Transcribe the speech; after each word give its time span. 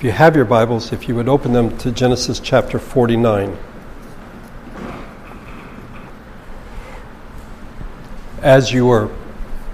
If 0.00 0.04
you 0.04 0.12
have 0.12 0.34
your 0.34 0.46
Bibles, 0.46 0.94
if 0.94 1.08
you 1.08 1.14
would 1.16 1.28
open 1.28 1.52
them 1.52 1.76
to 1.76 1.92
Genesis 1.92 2.40
chapter 2.40 2.78
49. 2.78 3.54
As 8.40 8.72
you 8.72 8.88
are 8.88 9.10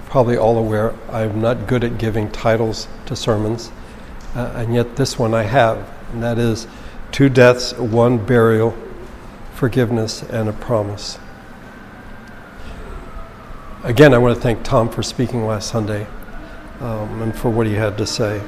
probably 0.07 0.35
all 0.35 0.57
aware, 0.57 0.93
I'm 1.09 1.39
not 1.39 1.65
good 1.65 1.85
at 1.85 1.97
giving 1.97 2.29
titles 2.29 2.89
to 3.05 3.15
sermons, 3.15 3.71
uh, 4.35 4.51
and 4.53 4.75
yet 4.75 4.97
this 4.97 5.17
one 5.17 5.33
I 5.33 5.43
have, 5.43 5.89
and 6.11 6.21
that 6.21 6.37
is 6.37 6.67
Two 7.13 7.29
Deaths, 7.29 7.71
One 7.75 8.17
Burial, 8.17 8.75
Forgiveness, 9.53 10.23
and 10.23 10.49
a 10.49 10.53
Promise. 10.53 11.19
Again, 13.85 14.13
I 14.13 14.17
want 14.17 14.35
to 14.35 14.41
thank 14.41 14.63
Tom 14.63 14.89
for 14.89 15.03
speaking 15.03 15.45
last 15.45 15.69
Sunday 15.69 16.05
um, 16.81 17.21
and 17.21 17.33
for 17.33 17.49
what 17.49 17.65
he 17.65 17.75
had 17.75 17.97
to 17.97 18.05
say. 18.05 18.41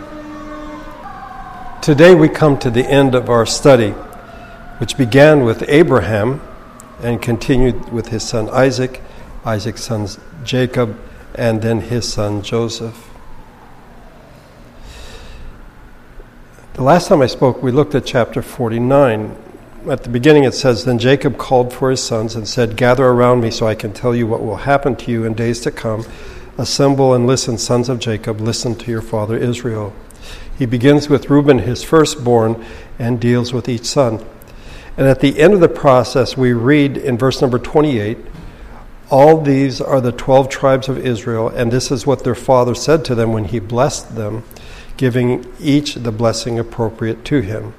Today 1.89 2.13
we 2.13 2.29
come 2.29 2.59
to 2.59 2.69
the 2.69 2.85
end 2.85 3.15
of 3.15 3.31
our 3.31 3.47
study, 3.47 3.89
which 4.77 4.95
began 4.95 5.43
with 5.43 5.67
Abraham 5.67 6.39
and 7.01 7.19
continued 7.19 7.91
with 7.91 8.09
his 8.09 8.21
son 8.21 8.47
Isaac, 8.51 9.01
Isaac's 9.43 9.85
son 9.85 10.07
Jacob, 10.43 10.99
and 11.33 11.63
then 11.63 11.81
his 11.81 12.07
son 12.07 12.43
Joseph. 12.43 13.09
The 16.73 16.83
last 16.83 17.07
time 17.07 17.23
I 17.23 17.25
spoke, 17.25 17.63
we 17.63 17.71
looked 17.71 17.95
at 17.95 18.05
chapter 18.05 18.43
49. 18.43 19.35
At 19.89 20.03
the 20.03 20.09
beginning, 20.09 20.43
it 20.43 20.53
says 20.53 20.85
Then 20.85 20.99
Jacob 20.99 21.39
called 21.39 21.73
for 21.73 21.89
his 21.89 22.03
sons 22.03 22.35
and 22.35 22.47
said, 22.47 22.77
Gather 22.77 23.07
around 23.07 23.41
me 23.41 23.49
so 23.49 23.65
I 23.65 23.73
can 23.73 23.93
tell 23.93 24.13
you 24.13 24.27
what 24.27 24.43
will 24.43 24.57
happen 24.57 24.95
to 24.97 25.11
you 25.11 25.25
in 25.25 25.33
days 25.33 25.59
to 25.61 25.71
come. 25.71 26.05
Assemble 26.55 27.15
and 27.15 27.25
listen, 27.25 27.57
sons 27.57 27.89
of 27.89 27.97
Jacob, 27.97 28.39
listen 28.39 28.75
to 28.75 28.91
your 28.91 29.01
father 29.01 29.35
Israel. 29.35 29.91
He 30.59 30.65
begins 30.65 31.07
with 31.07 31.29
Reuben, 31.29 31.59
his 31.59 31.83
firstborn, 31.83 32.65
and 32.99 33.17
deals 33.17 33.53
with 33.53 33.69
each 33.69 33.85
son. 33.85 34.23
And 34.97 35.07
at 35.07 35.21
the 35.21 35.39
end 35.39 35.53
of 35.53 35.61
the 35.61 35.69
process, 35.69 36.35
we 36.35 36.51
read 36.51 36.97
in 36.97 37.17
verse 37.17 37.41
number 37.41 37.57
28 37.57 38.17
All 39.09 39.39
these 39.39 39.79
are 39.79 40.01
the 40.01 40.11
12 40.11 40.49
tribes 40.49 40.89
of 40.89 40.97
Israel, 40.97 41.47
and 41.47 41.71
this 41.71 41.91
is 41.91 42.05
what 42.05 42.25
their 42.25 42.35
father 42.35 42.75
said 42.75 43.05
to 43.05 43.15
them 43.15 43.31
when 43.31 43.45
he 43.45 43.59
blessed 43.59 44.17
them, 44.17 44.43
giving 44.97 45.45
each 45.61 45.95
the 45.95 46.11
blessing 46.11 46.59
appropriate 46.59 47.23
to 47.23 47.39
him. 47.39 47.73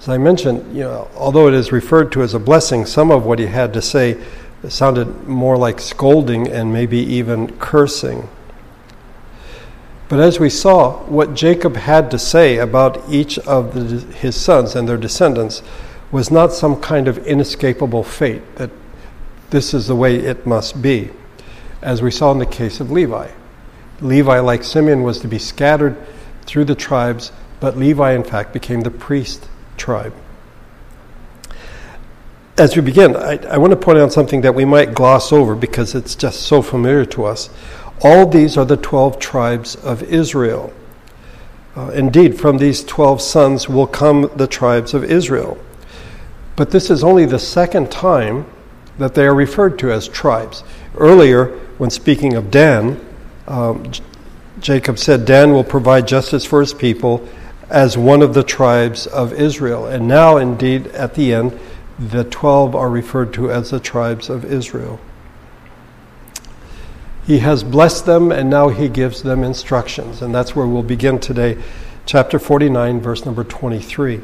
As 0.00 0.08
I 0.08 0.18
mentioned, 0.18 0.76
you 0.76 0.82
know, 0.82 1.08
although 1.14 1.46
it 1.46 1.54
is 1.54 1.70
referred 1.70 2.10
to 2.12 2.22
as 2.22 2.34
a 2.34 2.40
blessing, 2.40 2.84
some 2.84 3.12
of 3.12 3.24
what 3.24 3.38
he 3.38 3.46
had 3.46 3.72
to 3.74 3.80
say 3.80 4.20
sounded 4.68 5.28
more 5.28 5.56
like 5.56 5.78
scolding 5.78 6.48
and 6.48 6.72
maybe 6.72 6.98
even 6.98 7.56
cursing. 7.58 8.28
But 10.08 10.20
as 10.20 10.38
we 10.38 10.50
saw, 10.50 10.98
what 11.04 11.34
Jacob 11.34 11.76
had 11.76 12.10
to 12.12 12.18
say 12.18 12.58
about 12.58 13.02
each 13.10 13.38
of 13.40 13.74
the, 13.74 14.14
his 14.14 14.36
sons 14.36 14.76
and 14.76 14.88
their 14.88 14.96
descendants 14.96 15.62
was 16.12 16.30
not 16.30 16.52
some 16.52 16.80
kind 16.80 17.08
of 17.08 17.18
inescapable 17.26 18.04
fate, 18.04 18.42
that 18.56 18.70
this 19.50 19.74
is 19.74 19.88
the 19.88 19.96
way 19.96 20.16
it 20.16 20.46
must 20.46 20.80
be, 20.80 21.10
as 21.82 22.02
we 22.02 22.10
saw 22.10 22.30
in 22.30 22.38
the 22.38 22.46
case 22.46 22.78
of 22.78 22.90
Levi. 22.90 23.28
Levi, 24.00 24.38
like 24.38 24.62
Simeon, 24.62 25.02
was 25.02 25.18
to 25.20 25.28
be 25.28 25.38
scattered 25.38 25.96
through 26.42 26.64
the 26.64 26.74
tribes, 26.74 27.32
but 27.58 27.76
Levi, 27.76 28.12
in 28.12 28.22
fact, 28.22 28.52
became 28.52 28.82
the 28.82 28.90
priest 28.90 29.48
tribe. 29.76 30.14
As 32.58 32.76
we 32.76 32.82
begin, 32.82 33.16
I, 33.16 33.38
I 33.48 33.58
want 33.58 33.72
to 33.72 33.76
point 33.76 33.98
out 33.98 34.12
something 34.12 34.40
that 34.42 34.54
we 34.54 34.64
might 34.64 34.94
gloss 34.94 35.32
over 35.32 35.54
because 35.54 35.94
it's 35.94 36.14
just 36.14 36.42
so 36.42 36.62
familiar 36.62 37.04
to 37.06 37.24
us. 37.24 37.50
All 38.02 38.26
these 38.26 38.56
are 38.56 38.64
the 38.64 38.76
12 38.76 39.18
tribes 39.18 39.74
of 39.76 40.02
Israel. 40.02 40.72
Uh, 41.76 41.90
indeed, 41.90 42.38
from 42.38 42.58
these 42.58 42.84
12 42.84 43.20
sons 43.20 43.68
will 43.68 43.86
come 43.86 44.30
the 44.36 44.46
tribes 44.46 44.94
of 44.94 45.04
Israel. 45.04 45.58
But 46.56 46.70
this 46.70 46.90
is 46.90 47.04
only 47.04 47.26
the 47.26 47.38
second 47.38 47.90
time 47.90 48.46
that 48.98 49.14
they 49.14 49.26
are 49.26 49.34
referred 49.34 49.78
to 49.80 49.92
as 49.92 50.08
tribes. 50.08 50.64
Earlier, 50.96 51.48
when 51.78 51.90
speaking 51.90 52.34
of 52.34 52.50
Dan, 52.50 52.98
um, 53.46 53.92
Jacob 54.60 54.98
said, 54.98 55.26
Dan 55.26 55.52
will 55.52 55.64
provide 55.64 56.08
justice 56.08 56.46
for 56.46 56.60
his 56.60 56.72
people 56.72 57.26
as 57.68 57.98
one 57.98 58.22
of 58.22 58.32
the 58.32 58.42
tribes 58.42 59.06
of 59.06 59.32
Israel. 59.34 59.86
And 59.86 60.08
now, 60.08 60.38
indeed, 60.38 60.86
at 60.88 61.14
the 61.14 61.34
end, 61.34 61.58
the 61.98 62.24
12 62.24 62.74
are 62.74 62.88
referred 62.88 63.34
to 63.34 63.50
as 63.50 63.70
the 63.70 63.80
tribes 63.80 64.30
of 64.30 64.44
Israel. 64.44 64.98
He 67.26 67.40
has 67.40 67.64
blessed 67.64 68.06
them 68.06 68.30
and 68.30 68.48
now 68.48 68.68
he 68.68 68.88
gives 68.88 69.22
them 69.22 69.42
instructions. 69.42 70.22
And 70.22 70.32
that's 70.32 70.54
where 70.54 70.66
we'll 70.66 70.84
begin 70.84 71.18
today, 71.18 71.60
chapter 72.04 72.38
49, 72.38 73.00
verse 73.00 73.24
number 73.24 73.42
23. 73.42 74.20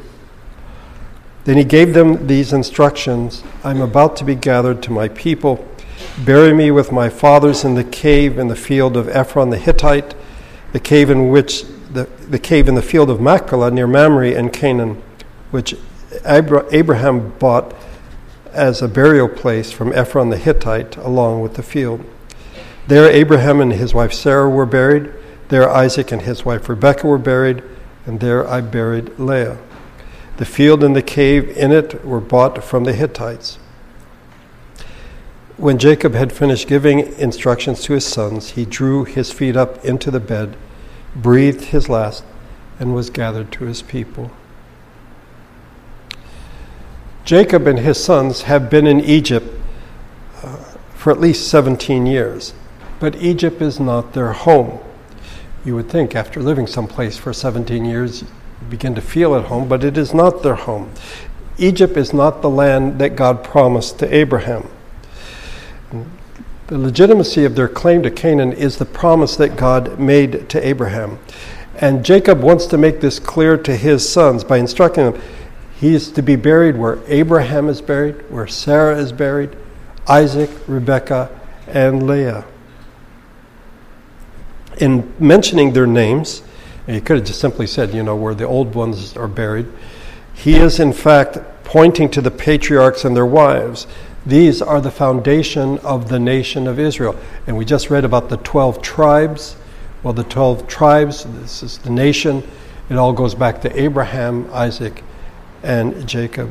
Then 1.45 1.57
he 1.57 1.65
gave 1.65 1.95
them 1.95 2.29
these 2.29 2.53
instructions 2.53 3.43
I'm 3.65 3.81
about 3.81 4.17
to 4.19 4.25
be 4.25 4.37
gathered 4.37 4.83
to 4.85 4.93
my 4.93 5.09
people. 5.09 5.67
Bury 6.25 6.53
me 6.53 6.71
with 6.71 6.93
my 6.93 7.09
fathers 7.09 7.65
in 7.65 7.75
the 7.75 7.83
cave 7.83 8.39
in 8.39 8.47
the 8.47 8.57
field 8.57 8.97
of 8.97 9.09
Ephron 9.09 9.51
the 9.51 9.59
Hittite, 9.59 10.15
the 10.73 10.81
cave 10.81 11.11
in 11.11 11.31
which 11.31 11.65
the, 11.93 12.05
the 12.29 12.39
cave 12.39 12.69
in 12.69 12.77
the 12.77 12.83
field 12.83 13.11
of 13.11 13.21
Machpelah 13.21 13.73
near 13.73 13.89
Mamre 13.89 14.29
and 14.29 14.53
Canaan, 14.53 15.03
which 15.51 15.75
Abraham 16.25 17.31
bought 17.39 17.75
as 18.53 18.81
a 18.81 18.89
burial 18.89 19.29
place 19.29 19.73
from 19.73 19.93
Ephron 19.93 20.31
the 20.31 20.39
Hittite 20.39 20.97
along 20.99 21.41
with 21.41 21.55
the 21.55 21.63
field. 21.63 22.05
There, 22.87 23.09
Abraham 23.09 23.61
and 23.61 23.73
his 23.73 23.95
wife 23.95 24.13
Sarah 24.13 24.51
were 24.51 24.67
buried. 24.67 25.13
There, 25.49 25.69
Isaac 25.69 26.13
and 26.13 26.23
his 26.23 26.45
wife 26.45 26.69
Rebekah 26.69 27.07
were 27.07 27.19
buried. 27.19 27.63
And 28.07 28.21
there 28.21 28.47
I 28.49 28.61
buried 28.61 29.19
Leah. 29.19 29.59
The 30.39 30.45
field 30.45 30.83
and 30.83 30.97
the 30.97 31.03
cave 31.03 31.57
in 31.57 31.71
it 31.71 32.05
were 32.05 32.21
bought 32.21 32.65
from 32.65 32.85
the 32.85 32.93
Hittites. 32.93 33.59
When 35.57 35.79
Jacob 35.79 36.15
had 36.15 36.33
finished 36.33 36.67
giving 36.67 37.01
instructions 37.19 37.83
to 37.83 37.93
his 37.93 38.05
sons, 38.05 38.51
he 38.51 38.65
drew 38.65 39.05
his 39.05 39.31
feet 39.31 39.57
up 39.57 39.85
into 39.85 40.11
the 40.11 40.19
bed, 40.19 40.57
breathed 41.15 41.67
his 41.67 41.89
last, 41.89 42.25
and 42.81 42.95
was 42.95 43.11
gathered 43.11 43.53
to 43.53 43.65
his 43.67 43.83
people. 43.83 44.33
Jacob 47.25 47.69
and 47.69 47.79
his 47.79 48.03
sons 48.03 48.43
have 48.43 48.69
been 48.69 48.87
in 48.87 48.99
Egypt 49.01 49.47
uh, 50.43 50.57
for 50.95 51.13
at 51.13 51.21
least 51.21 51.49
17 51.49 52.07
years. 52.07 52.55
But 53.03 53.17
Egypt 53.17 53.61
is 53.61 53.81
not 53.81 54.13
their 54.13 54.33
home. 54.33 54.79
You 55.65 55.75
would 55.75 55.89
think 55.89 56.15
after 56.15 56.41
living 56.41 56.69
someplace 56.69 57.17
for 57.17 57.33
17 57.33 57.85
years, 57.85 58.23
you 58.23 58.29
begin 58.71 58.95
to 58.95 59.01
feel 59.01 59.35
at 59.35 59.47
home, 59.47 59.67
but 59.67 59.83
it 59.83 59.99
is 59.99 60.15
not 60.15 60.45
their 60.45 60.55
home. 60.55 60.93
Egypt 61.59 61.97
is 61.97 62.13
not 62.13 62.43
the 62.43 62.49
land 62.49 63.01
that 63.01 63.17
God 63.17 63.43
promised 63.43 63.99
to 63.99 64.15
Abraham. 64.15 64.69
The 66.69 66.79
legitimacy 66.79 67.45
of 67.45 67.57
their 67.57 67.67
claim 67.67 68.05
to 68.05 68.11
Canaan 68.13 68.53
is 68.53 68.79
the 68.79 68.85
promise 68.85 69.35
that 69.35 69.57
God 69.57 69.99
made 69.99 70.49
to 70.51 70.65
Abraham. 70.65 71.19
And 71.75 72.05
Jacob 72.05 72.41
wants 72.41 72.67
to 72.67 72.79
make 72.79 73.01
this 73.01 73.19
clear 73.19 73.59
to 73.59 73.77
his 73.77 74.09
sons 74.09 74.45
by 74.45 74.59
instructing 74.59 75.11
them 75.11 75.23
he 75.75 75.93
is 75.97 76.13
to 76.13 76.23
be 76.23 76.37
buried 76.37 76.77
where 76.77 77.01
Abraham 77.09 77.69
is 77.69 77.83
buried, 77.83 78.31
where 78.31 78.47
Sarah 78.47 78.97
is 78.97 79.11
buried, 79.11 79.57
Isaac, 80.07 80.51
Rebekah, 80.69 81.37
and 81.67 82.07
Leah 82.07 82.45
in 84.79 85.13
mentioning 85.19 85.73
their 85.73 85.87
names, 85.87 86.43
he 86.87 87.01
could 87.01 87.19
have 87.19 87.27
just 87.27 87.41
simply 87.41 87.67
said, 87.67 87.95
you 87.95 88.03
know, 88.03 88.17
where 88.17 88.35
the 88.35 88.45
old 88.45 88.75
ones 88.75 89.17
are 89.17 89.29
buried. 89.29 89.67
He 90.35 90.57
is, 90.57 90.81
in 90.81 90.93
fact, 90.93 91.39
pointing 91.65 92.11
to 92.11 92.21
the 92.21 92.31
patriarchs 92.31 93.05
and 93.05 93.17
their 93.17 93.27
wives. 93.27 93.87
These 94.27 94.61
are 94.61 94.81
the 94.81 94.91
foundation 94.91 95.79
of 95.79 96.09
the 96.09 96.19
nation 96.19 96.67
of 96.67 96.79
Israel. 96.79 97.17
And 97.47 97.57
we 97.57 97.65
just 97.65 97.91
read 97.91 98.05
about 98.05 98.29
the 98.29 98.37
12 98.39 98.83
tribes. 98.83 99.57
Well, 100.03 100.13
the 100.13 100.25
12 100.25 100.67
tribes, 100.67 101.25
this 101.25 101.63
is 101.63 101.79
the 101.79 101.91
nation. 101.91 102.43
It 102.91 102.97
all 102.97 103.13
goes 103.13 103.35
back 103.35 103.61
to 103.63 103.81
Abraham, 103.81 104.49
Isaac, 104.53 105.05
and 105.63 106.07
Jacob. 106.07 106.51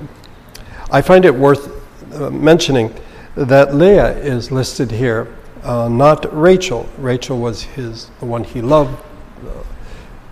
I 0.89 1.01
find 1.01 1.25
it 1.25 1.35
worth 1.35 1.69
uh, 2.13 2.29
mentioning 2.29 2.93
that 3.35 3.75
Leah 3.75 4.17
is 4.17 4.51
listed 4.51 4.91
here 4.91 5.27
uh, 5.63 5.87
not 5.87 6.25
Rachel. 6.35 6.89
Rachel 6.97 7.39
was 7.39 7.63
his 7.63 8.09
the 8.19 8.25
one 8.25 8.43
he 8.43 8.61
loved, 8.61 9.03
uh, 9.45 9.63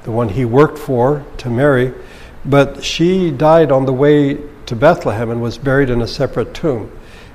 the 0.03 0.11
one 0.11 0.29
he 0.29 0.45
worked 0.45 0.77
for 0.77 1.25
to 1.37 1.49
marry, 1.49 1.93
but 2.45 2.83
she 2.83 3.31
died 3.31 3.71
on 3.71 3.85
the 3.85 3.93
way 3.93 4.37
to 4.65 4.75
Bethlehem 4.75 5.29
and 5.29 5.41
was 5.41 5.57
buried 5.57 5.89
in 5.89 6.01
a 6.01 6.07
separate 6.07 6.53
tomb. 6.53 6.91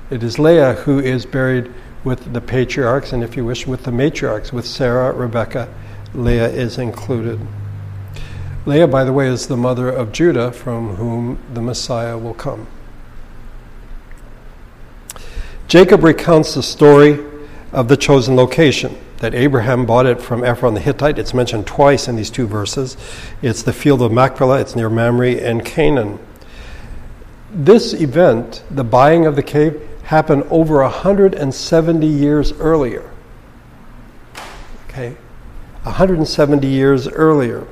It 0.09 0.23
is 0.23 0.39
Leah 0.39 0.73
who 0.73 0.99
is 0.99 1.25
buried 1.25 1.71
with 2.03 2.33
the 2.33 2.41
patriarchs, 2.41 3.11
and 3.11 3.23
if 3.23 3.35
you 3.35 3.43
wish, 3.43 3.65
with 3.65 3.83
the 3.83 3.91
matriarchs, 3.91 4.53
with 4.53 4.65
Sarah, 4.65 5.11
Rebecca. 5.11 5.67
Leah 6.13 6.47
is 6.47 6.77
included. 6.77 7.39
Leah, 8.65 8.87
by 8.87 9.03
the 9.03 9.11
way, 9.11 9.27
is 9.27 9.47
the 9.47 9.57
mother 9.57 9.89
of 9.89 10.11
Judah, 10.11 10.51
from 10.51 10.95
whom 10.95 11.39
the 11.53 11.61
Messiah 11.61 12.17
will 12.17 12.33
come. 12.33 12.67
Jacob 15.67 16.03
recounts 16.03 16.53
the 16.53 16.63
story 16.63 17.23
of 17.75 17.89
the 17.89 17.97
chosen 17.97 18.35
location. 18.35 18.97
that 19.19 19.33
Abraham 19.33 19.85
bought 19.85 20.05
it 20.05 20.21
from 20.21 20.43
Ephron 20.43 20.73
the 20.73 20.79
Hittite. 20.81 21.17
It's 21.17 21.33
mentioned 21.33 21.65
twice 21.65 22.07
in 22.07 22.15
these 22.17 22.29
two 22.29 22.45
verses. 22.45 22.97
It's 23.41 23.63
the 23.63 23.71
field 23.73 24.01
of 24.01 24.11
Machpelah, 24.11 24.59
it's 24.59 24.75
near 24.75 24.89
Mamre 24.89 25.29
and 25.29 25.63
Canaan. 25.63 26.19
This 27.49 27.93
event, 27.93 28.63
the 28.69 28.83
buying 28.83 29.25
of 29.25 29.37
the 29.37 29.41
cave, 29.41 29.81
happened 30.03 30.43
over 30.49 30.81
170 30.81 32.05
years 32.05 32.51
earlier. 32.53 33.09
Okay? 34.89 35.15
170 35.83 36.67
years 36.67 37.07
earlier. 37.07 37.65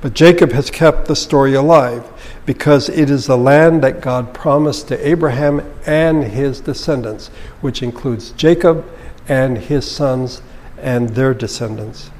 But 0.00 0.14
Jacob 0.14 0.52
has 0.52 0.70
kept 0.70 1.06
the 1.06 1.16
story 1.16 1.54
alive 1.54 2.04
because 2.46 2.88
it 2.88 3.08
is 3.10 3.26
the 3.26 3.38
land 3.38 3.82
that 3.84 4.00
God 4.00 4.34
promised 4.34 4.88
to 4.88 5.08
Abraham 5.08 5.62
and 5.86 6.24
his 6.24 6.60
descendants, 6.60 7.28
which 7.60 7.82
includes 7.82 8.32
Jacob 8.32 8.84
and 9.30 9.56
his 9.56 9.88
sons 9.88 10.42
and 10.82 11.10
their 11.10 11.32
descendants. 11.32 12.10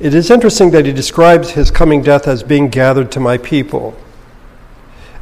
It 0.00 0.14
is 0.14 0.32
interesting 0.32 0.72
that 0.72 0.84
he 0.84 0.92
describes 0.92 1.50
his 1.50 1.70
coming 1.70 2.02
death 2.02 2.26
as 2.26 2.42
being 2.42 2.68
gathered 2.68 3.12
to 3.12 3.20
my 3.20 3.38
people. 3.38 3.96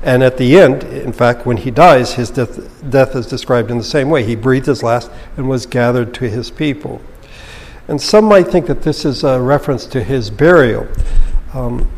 And 0.03 0.23
at 0.23 0.39
the 0.39 0.59
end, 0.59 0.85
in 0.85 1.13
fact, 1.13 1.45
when 1.45 1.59
he 1.59 1.71
dies, 1.71 2.15
his 2.15 2.31
death, 2.31 2.91
death 2.91 3.15
is 3.15 3.27
described 3.27 3.71
in 3.71 3.77
the 3.77 3.85
same 3.85 4.09
way. 4.09 4.25
He 4.25 4.35
breathed 4.35 4.65
his 4.65 4.83
last 4.83 5.11
and 5.37 5.51
was 5.51 5.67
gathered 5.67 6.15
to 6.15 6.31
his 6.31 6.51
people. 6.51 7.03
And 7.87 8.01
some 8.01 8.25
might 8.25 8.49
think 8.49 8.67
that 8.67 8.81
this 8.81 9.05
is 9.05 9.23
a 9.23 9.39
reference 9.39 9.85
to 9.87 10.03
his 10.03 10.31
burial. 10.31 10.89
Um, 11.53 11.91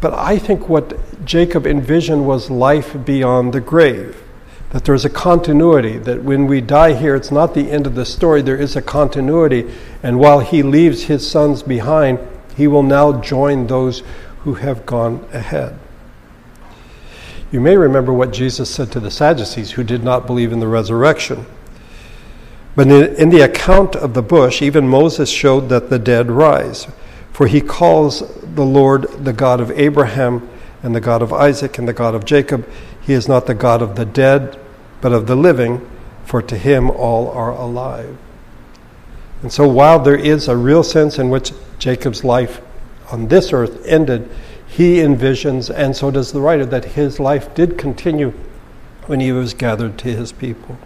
but 0.00 0.12
I 0.12 0.38
think 0.38 0.68
what 0.68 1.24
Jacob 1.24 1.68
envisioned 1.68 2.26
was 2.26 2.50
life 2.50 2.96
beyond 3.04 3.52
the 3.52 3.60
grave. 3.60 4.20
That 4.70 4.84
there's 4.84 5.04
a 5.04 5.10
continuity, 5.10 5.96
that 5.98 6.22
when 6.22 6.46
we 6.46 6.60
die 6.60 6.92
here, 6.92 7.14
it's 7.14 7.30
not 7.30 7.54
the 7.54 7.70
end 7.70 7.86
of 7.86 7.94
the 7.94 8.04
story, 8.04 8.42
there 8.42 8.56
is 8.56 8.76
a 8.76 8.82
continuity. 8.82 9.70
And 10.02 10.18
while 10.18 10.40
he 10.40 10.62
leaves 10.62 11.04
his 11.04 11.28
sons 11.28 11.62
behind, 11.62 12.18
he 12.56 12.66
will 12.66 12.82
now 12.82 13.20
join 13.20 13.66
those 13.66 14.02
who 14.40 14.54
have 14.54 14.84
gone 14.84 15.26
ahead. 15.32 15.78
You 17.50 17.60
may 17.60 17.76
remember 17.76 18.12
what 18.12 18.32
Jesus 18.32 18.68
said 18.68 18.92
to 18.92 19.00
the 19.00 19.10
Sadducees 19.10 19.70
who 19.70 19.82
did 19.82 20.04
not 20.04 20.26
believe 20.26 20.52
in 20.52 20.60
the 20.60 20.68
resurrection. 20.68 21.46
But 22.76 22.88
in, 22.88 23.30
the 23.30 23.40
account 23.40 23.96
of 23.96 24.14
the 24.14 24.22
bush, 24.22 24.60
even 24.60 24.86
Moses 24.86 25.30
showed 25.30 25.68
that 25.70 25.88
the 25.88 25.98
dead 25.98 26.30
rise. 26.30 26.86
For 27.32 27.46
he 27.46 27.60
calls 27.60 28.20
the 28.42 28.64
Lord 28.64 29.24
the 29.24 29.32
God 29.32 29.60
of 29.60 29.70
Abraham 29.72 30.48
and 30.82 30.94
the 30.94 31.00
God 31.00 31.22
of 31.22 31.32
Isaac 31.32 31.78
and 31.78 31.88
the 31.88 31.92
God 31.92 32.14
of 32.14 32.24
Jacob. 32.24 32.68
He 33.08 33.14
is 33.14 33.26
not 33.26 33.46
the 33.46 33.54
God 33.54 33.80
of 33.80 33.96
the 33.96 34.04
dead, 34.04 34.60
but 35.00 35.14
of 35.14 35.26
the 35.26 35.34
living, 35.34 35.80
for 36.26 36.42
to 36.42 36.58
him 36.58 36.90
all 36.90 37.30
are 37.30 37.52
alive. 37.52 38.18
And 39.40 39.50
so, 39.50 39.66
while 39.66 39.98
there 39.98 40.14
is 40.14 40.46
a 40.46 40.54
real 40.54 40.82
sense 40.82 41.18
in 41.18 41.30
which 41.30 41.52
Jacob's 41.78 42.22
life 42.22 42.60
on 43.10 43.28
this 43.28 43.50
earth 43.50 43.82
ended, 43.86 44.28
he 44.66 44.96
envisions, 44.96 45.74
and 45.74 45.96
so 45.96 46.10
does 46.10 46.32
the 46.32 46.42
writer, 46.42 46.66
that 46.66 46.84
his 46.84 47.18
life 47.18 47.54
did 47.54 47.78
continue 47.78 48.34
when 49.06 49.20
he 49.20 49.32
was 49.32 49.54
gathered 49.54 49.96
to 50.00 50.08
his 50.08 50.30
people. 50.30 50.76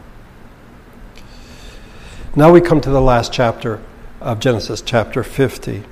Now 2.36 2.52
we 2.52 2.60
come 2.60 2.80
to 2.82 2.90
the 2.90 3.00
last 3.00 3.32
chapter 3.32 3.82
of 4.20 4.38
Genesis, 4.38 4.80
chapter 4.80 5.24
50. 5.24 5.82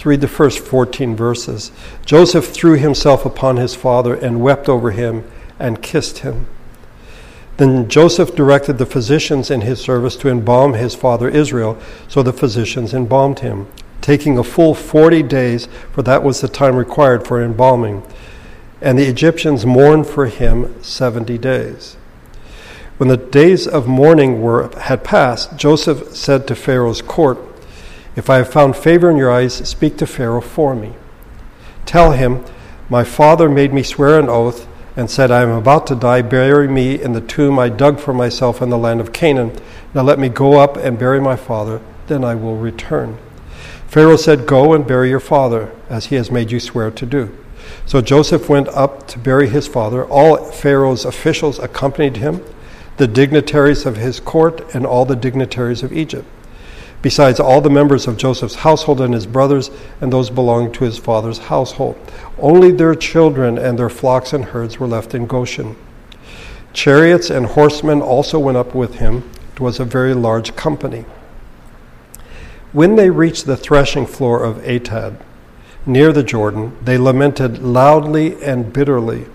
Let's 0.00 0.06
read 0.06 0.22
the 0.22 0.28
first 0.28 0.60
14 0.60 1.14
verses. 1.14 1.72
Joseph 2.06 2.46
threw 2.46 2.78
himself 2.78 3.26
upon 3.26 3.58
his 3.58 3.74
father 3.74 4.14
and 4.14 4.40
wept 4.40 4.66
over 4.66 4.92
him 4.92 5.30
and 5.58 5.82
kissed 5.82 6.20
him. 6.20 6.46
Then 7.58 7.86
Joseph 7.86 8.34
directed 8.34 8.78
the 8.78 8.86
physicians 8.86 9.50
in 9.50 9.60
his 9.60 9.78
service 9.78 10.16
to 10.16 10.30
embalm 10.30 10.72
his 10.72 10.94
father 10.94 11.28
Israel, 11.28 11.78
so 12.08 12.22
the 12.22 12.32
physicians 12.32 12.94
embalmed 12.94 13.40
him, 13.40 13.68
taking 14.00 14.38
a 14.38 14.42
full 14.42 14.74
40 14.74 15.22
days, 15.24 15.68
for 15.92 16.00
that 16.00 16.22
was 16.22 16.40
the 16.40 16.48
time 16.48 16.76
required 16.76 17.26
for 17.26 17.44
embalming. 17.44 18.02
And 18.80 18.98
the 18.98 19.06
Egyptians 19.06 19.66
mourned 19.66 20.06
for 20.06 20.28
him 20.28 20.82
70 20.82 21.36
days. 21.36 21.98
When 22.96 23.10
the 23.10 23.18
days 23.18 23.66
of 23.66 23.86
mourning 23.86 24.40
were, 24.40 24.74
had 24.78 25.04
passed, 25.04 25.58
Joseph 25.58 26.16
said 26.16 26.46
to 26.46 26.54
Pharaoh's 26.54 27.02
court, 27.02 27.49
if 28.16 28.28
I 28.28 28.38
have 28.38 28.52
found 28.52 28.76
favor 28.76 29.10
in 29.10 29.16
your 29.16 29.30
eyes, 29.30 29.54
speak 29.68 29.96
to 29.98 30.06
Pharaoh 30.06 30.40
for 30.40 30.74
me. 30.74 30.94
Tell 31.86 32.12
him, 32.12 32.44
My 32.88 33.04
father 33.04 33.48
made 33.48 33.72
me 33.72 33.82
swear 33.82 34.18
an 34.18 34.28
oath 34.28 34.66
and 34.96 35.08
said, 35.08 35.30
I 35.30 35.42
am 35.42 35.50
about 35.50 35.86
to 35.88 35.94
die. 35.94 36.22
Bury 36.22 36.66
me 36.66 37.00
in 37.00 37.12
the 37.12 37.20
tomb 37.20 37.58
I 37.58 37.68
dug 37.68 38.00
for 38.00 38.12
myself 38.12 38.60
in 38.60 38.68
the 38.68 38.78
land 38.78 39.00
of 39.00 39.12
Canaan. 39.12 39.56
Now 39.94 40.02
let 40.02 40.18
me 40.18 40.28
go 40.28 40.58
up 40.58 40.76
and 40.76 40.98
bury 40.98 41.20
my 41.20 41.36
father, 41.36 41.80
then 42.08 42.24
I 42.24 42.34
will 42.34 42.56
return. 42.56 43.16
Pharaoh 43.86 44.16
said, 44.16 44.46
Go 44.46 44.72
and 44.72 44.86
bury 44.86 45.08
your 45.08 45.20
father, 45.20 45.72
as 45.88 46.06
he 46.06 46.16
has 46.16 46.30
made 46.30 46.50
you 46.50 46.58
swear 46.58 46.90
to 46.90 47.06
do. 47.06 47.36
So 47.86 48.00
Joseph 48.00 48.48
went 48.48 48.68
up 48.68 49.06
to 49.08 49.18
bury 49.18 49.48
his 49.48 49.68
father. 49.68 50.04
All 50.04 50.50
Pharaoh's 50.50 51.04
officials 51.04 51.60
accompanied 51.60 52.16
him, 52.16 52.42
the 52.96 53.06
dignitaries 53.06 53.86
of 53.86 53.96
his 53.96 54.18
court, 54.18 54.74
and 54.74 54.84
all 54.84 55.04
the 55.04 55.16
dignitaries 55.16 55.84
of 55.84 55.92
Egypt 55.92 56.26
besides 57.02 57.40
all 57.40 57.60
the 57.60 57.70
members 57.70 58.06
of 58.06 58.16
Joseph's 58.16 58.56
household 58.56 59.00
and 59.00 59.14
his 59.14 59.26
brothers 59.26 59.70
and 60.00 60.12
those 60.12 60.30
belonging 60.30 60.72
to 60.72 60.84
his 60.84 60.98
father's 60.98 61.38
household. 61.38 61.96
Only 62.38 62.72
their 62.72 62.94
children 62.94 63.58
and 63.58 63.78
their 63.78 63.88
flocks 63.88 64.32
and 64.32 64.46
herds 64.46 64.78
were 64.78 64.86
left 64.86 65.14
in 65.14 65.26
Goshen. 65.26 65.76
Chariots 66.72 67.30
and 67.30 67.46
horsemen 67.46 68.00
also 68.00 68.38
went 68.38 68.56
up 68.56 68.74
with 68.74 68.96
him. 68.96 69.28
It 69.54 69.60
was 69.60 69.80
a 69.80 69.84
very 69.84 70.14
large 70.14 70.54
company. 70.56 71.04
When 72.72 72.94
they 72.94 73.10
reached 73.10 73.46
the 73.46 73.56
threshing 73.56 74.06
floor 74.06 74.44
of 74.44 74.58
Atad, 74.58 75.16
near 75.84 76.12
the 76.12 76.22
Jordan, 76.22 76.76
they 76.82 76.98
lamented 76.98 77.58
loudly 77.58 78.40
and 78.42 78.72
bitterly. 78.72 79.26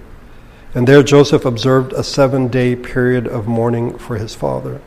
And 0.74 0.88
there 0.88 1.04
Joseph 1.04 1.46
observed 1.46 1.94
a 1.94 2.04
seven 2.04 2.48
day 2.48 2.76
period 2.76 3.28
of 3.28 3.48
mourning 3.48 3.98
for 3.98 4.18
his 4.18 4.36
father. 4.36 4.82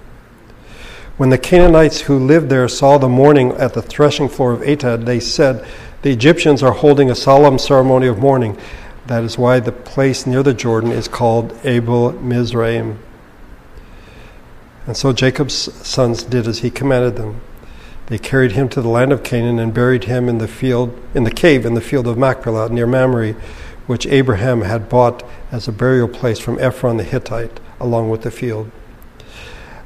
When 1.18 1.30
the 1.30 1.36
Canaanites 1.38 2.02
who 2.02 2.16
lived 2.16 2.48
there 2.48 2.68
saw 2.68 2.96
the 2.96 3.08
mourning 3.08 3.50
at 3.54 3.74
the 3.74 3.82
threshing 3.82 4.28
floor 4.28 4.52
of 4.52 4.60
Atad, 4.60 5.04
they 5.04 5.18
said, 5.18 5.66
The 6.02 6.12
Egyptians 6.12 6.62
are 6.62 6.70
holding 6.70 7.10
a 7.10 7.16
solemn 7.16 7.58
ceremony 7.58 8.06
of 8.06 8.20
mourning. 8.20 8.56
That 9.08 9.24
is 9.24 9.36
why 9.36 9.58
the 9.58 9.72
place 9.72 10.28
near 10.28 10.44
the 10.44 10.54
Jordan 10.54 10.92
is 10.92 11.08
called 11.08 11.58
Abel 11.64 12.12
Mizraim. 12.12 13.00
And 14.86 14.96
so 14.96 15.12
Jacob's 15.12 15.74
sons 15.84 16.22
did 16.22 16.46
as 16.46 16.60
he 16.60 16.70
commanded 16.70 17.16
them. 17.16 17.40
They 18.06 18.18
carried 18.18 18.52
him 18.52 18.68
to 18.68 18.80
the 18.80 18.88
land 18.88 19.10
of 19.10 19.24
Canaan 19.24 19.58
and 19.58 19.74
buried 19.74 20.04
him 20.04 20.28
in 20.28 20.38
the 20.38 20.46
field, 20.46 20.96
in 21.16 21.24
the 21.24 21.32
cave 21.32 21.66
in 21.66 21.74
the 21.74 21.80
field 21.80 22.06
of 22.06 22.16
Machpelah 22.16 22.68
near 22.68 22.86
Mamre, 22.86 23.32
which 23.88 24.06
Abraham 24.06 24.62
had 24.62 24.88
bought 24.88 25.24
as 25.50 25.66
a 25.66 25.72
burial 25.72 26.06
place 26.06 26.38
from 26.38 26.60
Ephron 26.60 26.96
the 26.96 27.02
Hittite, 27.02 27.58
along 27.80 28.08
with 28.08 28.22
the 28.22 28.30
field. 28.30 28.70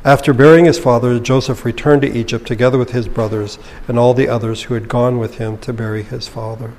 After 0.05 0.33
burying 0.33 0.65
his 0.65 0.81
father, 0.81 1.21
Joseph 1.21 1.65
returned 1.65 2.03
to 2.03 2.13
Egypt 2.13 2.47
together 2.47 2.77
with 2.77 2.91
his 2.91 3.07
brothers 3.07 3.59
and 3.87 3.99
all 3.99 4.15
the 4.15 4.29
others 4.29 4.65
who 4.65 4.75
had 4.75 4.89
gone 4.89 5.19
with 5.19 5.37
him 5.37 5.59
to 5.59 5.73
bury 5.73 6.03
his 6.03 6.27
father. 6.27 6.73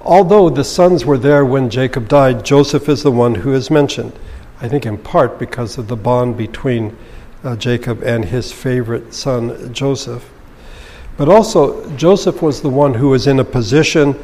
Although 0.00 0.48
the 0.48 0.62
sons 0.62 1.04
were 1.04 1.18
there 1.18 1.44
when 1.44 1.70
Jacob 1.70 2.08
died, 2.08 2.44
Joseph 2.44 2.88
is 2.88 3.02
the 3.02 3.10
one 3.10 3.34
who 3.36 3.52
is 3.52 3.68
mentioned. 3.68 4.12
I 4.60 4.68
think 4.68 4.86
in 4.86 4.98
part 4.98 5.40
because 5.40 5.76
of 5.76 5.88
the 5.88 5.96
bond 5.96 6.36
between 6.36 6.96
uh, 7.42 7.56
Jacob 7.56 8.02
and 8.02 8.24
his 8.24 8.52
favorite 8.52 9.14
son, 9.14 9.72
Joseph. 9.74 10.30
But 11.16 11.28
also, 11.28 11.90
Joseph 11.96 12.42
was 12.42 12.62
the 12.62 12.70
one 12.70 12.94
who 12.94 13.08
was 13.08 13.26
in 13.26 13.40
a 13.40 13.44
position 13.44 14.16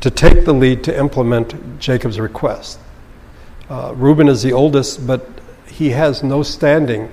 to 0.00 0.10
take 0.10 0.44
the 0.44 0.52
lead 0.52 0.84
to 0.84 0.98
implement 0.98 1.80
Jacob's 1.80 2.20
request. 2.20 2.78
Uh, 3.70 3.94
Reuben 3.96 4.28
is 4.28 4.42
the 4.42 4.52
oldest, 4.52 5.06
but 5.06 5.33
he 5.74 5.90
has 5.90 6.22
no 6.22 6.44
standing 6.44 7.10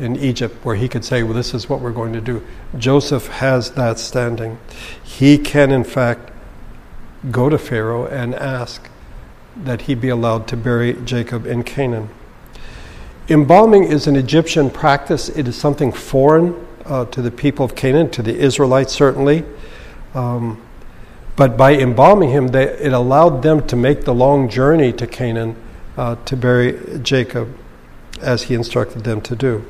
in 0.00 0.16
Egypt 0.16 0.56
where 0.64 0.74
he 0.74 0.88
could 0.88 1.04
say, 1.04 1.22
Well, 1.22 1.32
this 1.32 1.54
is 1.54 1.68
what 1.68 1.80
we're 1.80 1.92
going 1.92 2.12
to 2.14 2.20
do. 2.20 2.44
Joseph 2.76 3.28
has 3.28 3.70
that 3.72 4.00
standing. 4.00 4.58
He 5.00 5.38
can, 5.38 5.70
in 5.70 5.84
fact, 5.84 6.32
go 7.30 7.48
to 7.48 7.56
Pharaoh 7.56 8.06
and 8.06 8.34
ask 8.34 8.88
that 9.56 9.82
he 9.82 9.94
be 9.94 10.08
allowed 10.08 10.48
to 10.48 10.56
bury 10.56 10.94
Jacob 11.04 11.46
in 11.46 11.62
Canaan. 11.62 12.08
Embalming 13.28 13.84
is 13.84 14.08
an 14.08 14.16
Egyptian 14.16 14.70
practice, 14.70 15.28
it 15.28 15.46
is 15.46 15.54
something 15.54 15.92
foreign 15.92 16.66
uh, 16.86 17.04
to 17.06 17.22
the 17.22 17.30
people 17.30 17.64
of 17.64 17.76
Canaan, 17.76 18.10
to 18.10 18.22
the 18.22 18.36
Israelites 18.36 18.92
certainly. 18.92 19.44
Um, 20.14 20.60
but 21.36 21.56
by 21.56 21.76
embalming 21.76 22.30
him, 22.30 22.48
they, 22.48 22.64
it 22.64 22.92
allowed 22.92 23.42
them 23.42 23.64
to 23.68 23.76
make 23.76 24.04
the 24.04 24.14
long 24.14 24.48
journey 24.48 24.92
to 24.94 25.06
Canaan 25.06 25.54
uh, 25.96 26.16
to 26.24 26.36
bury 26.36 26.98
Jacob 27.02 27.56
as 28.20 28.44
he 28.44 28.54
instructed 28.54 29.04
them 29.04 29.20
to 29.22 29.36
do. 29.36 29.64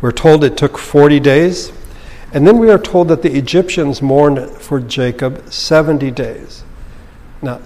We're 0.00 0.12
told 0.12 0.44
it 0.44 0.56
took 0.56 0.78
40 0.78 1.20
days, 1.20 1.72
and 2.32 2.46
then 2.46 2.58
we 2.58 2.70
are 2.70 2.78
told 2.78 3.08
that 3.08 3.22
the 3.22 3.36
Egyptians 3.36 4.00
mourned 4.00 4.50
for 4.50 4.80
Jacob 4.80 5.50
70 5.50 6.10
days. 6.12 6.64
Now, 7.42 7.60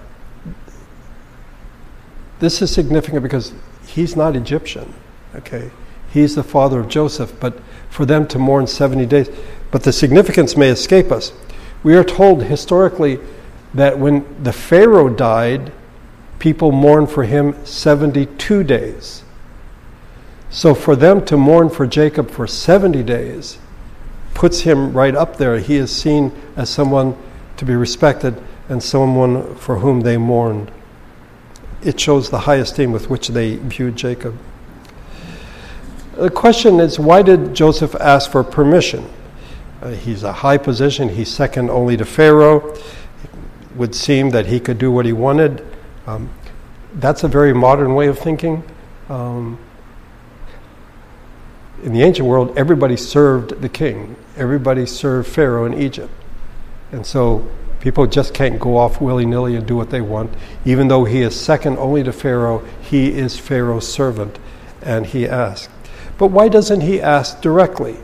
this 2.40 2.62
is 2.62 2.72
significant 2.72 3.22
because 3.22 3.52
he's 3.86 4.16
not 4.16 4.34
Egyptian, 4.34 4.92
okay? 5.34 5.70
He's 6.12 6.34
the 6.34 6.42
father 6.42 6.80
of 6.80 6.88
Joseph, 6.88 7.38
but 7.40 7.58
for 7.88 8.04
them 8.04 8.26
to 8.28 8.38
mourn 8.38 8.66
70 8.66 9.06
days. 9.06 9.30
But 9.70 9.82
the 9.82 9.92
significance 9.92 10.56
may 10.56 10.68
escape 10.68 11.10
us. 11.10 11.32
We 11.82 11.96
are 11.96 12.04
told 12.04 12.44
historically 12.44 13.18
that 13.74 13.98
when 13.98 14.42
the 14.42 14.52
Pharaoh 14.52 15.08
died, 15.08 15.72
people 16.38 16.72
mourned 16.72 17.10
for 17.10 17.24
him 17.24 17.54
72 17.64 18.64
days. 18.64 19.21
So 20.52 20.74
for 20.74 20.94
them 20.94 21.24
to 21.24 21.38
mourn 21.38 21.70
for 21.70 21.86
Jacob 21.86 22.30
for 22.30 22.46
70 22.46 23.02
days 23.02 23.58
puts 24.34 24.60
him 24.60 24.92
right 24.92 25.14
up 25.14 25.38
there. 25.38 25.58
He 25.58 25.76
is 25.76 25.90
seen 25.90 26.30
as 26.56 26.68
someone 26.68 27.16
to 27.56 27.64
be 27.64 27.74
respected 27.74 28.40
and 28.68 28.82
someone 28.82 29.56
for 29.56 29.78
whom 29.78 30.02
they 30.02 30.18
mourned. 30.18 30.70
It 31.82 31.98
shows 31.98 32.28
the 32.28 32.40
high 32.40 32.56
esteem 32.56 32.92
with 32.92 33.08
which 33.08 33.28
they 33.28 33.56
viewed 33.56 33.96
Jacob. 33.96 34.38
The 36.16 36.30
question 36.30 36.80
is 36.80 36.98
why 36.98 37.22
did 37.22 37.54
Joseph 37.54 37.94
ask 37.94 38.30
for 38.30 38.44
permission? 38.44 39.08
Uh, 39.80 39.92
he's 39.92 40.22
a 40.22 40.32
high 40.32 40.58
position, 40.58 41.08
he's 41.08 41.32
second 41.32 41.70
only 41.70 41.96
to 41.96 42.04
Pharaoh. 42.04 42.74
It 42.74 43.30
would 43.74 43.94
seem 43.94 44.30
that 44.30 44.46
he 44.46 44.60
could 44.60 44.78
do 44.78 44.92
what 44.92 45.06
he 45.06 45.14
wanted. 45.14 45.64
Um, 46.06 46.28
that's 46.96 47.24
a 47.24 47.28
very 47.28 47.54
modern 47.54 47.94
way 47.94 48.06
of 48.06 48.18
thinking. 48.18 48.62
Um, 49.08 49.58
in 51.82 51.92
the 51.92 52.02
ancient 52.02 52.28
world, 52.28 52.56
everybody 52.56 52.96
served 52.96 53.60
the 53.60 53.68
king, 53.68 54.16
everybody 54.36 54.86
served 54.86 55.28
Pharaoh 55.28 55.64
in 55.64 55.74
Egypt. 55.74 56.12
And 56.92 57.04
so 57.04 57.48
people 57.80 58.06
just 58.06 58.32
can't 58.32 58.60
go 58.60 58.76
off 58.76 59.00
willy 59.00 59.26
nilly 59.26 59.56
and 59.56 59.66
do 59.66 59.76
what 59.76 59.90
they 59.90 60.00
want. 60.00 60.32
Even 60.64 60.88
though 60.88 61.04
he 61.04 61.22
is 61.22 61.38
second 61.38 61.78
only 61.78 62.04
to 62.04 62.12
Pharaoh, 62.12 62.64
he 62.80 63.12
is 63.12 63.38
Pharaoh's 63.38 63.88
servant, 63.88 64.38
and 64.80 65.06
he 65.06 65.26
asks. 65.26 65.72
But 66.18 66.28
why 66.28 66.48
doesn't 66.48 66.82
he 66.82 67.00
ask 67.00 67.40
directly? 67.40 67.96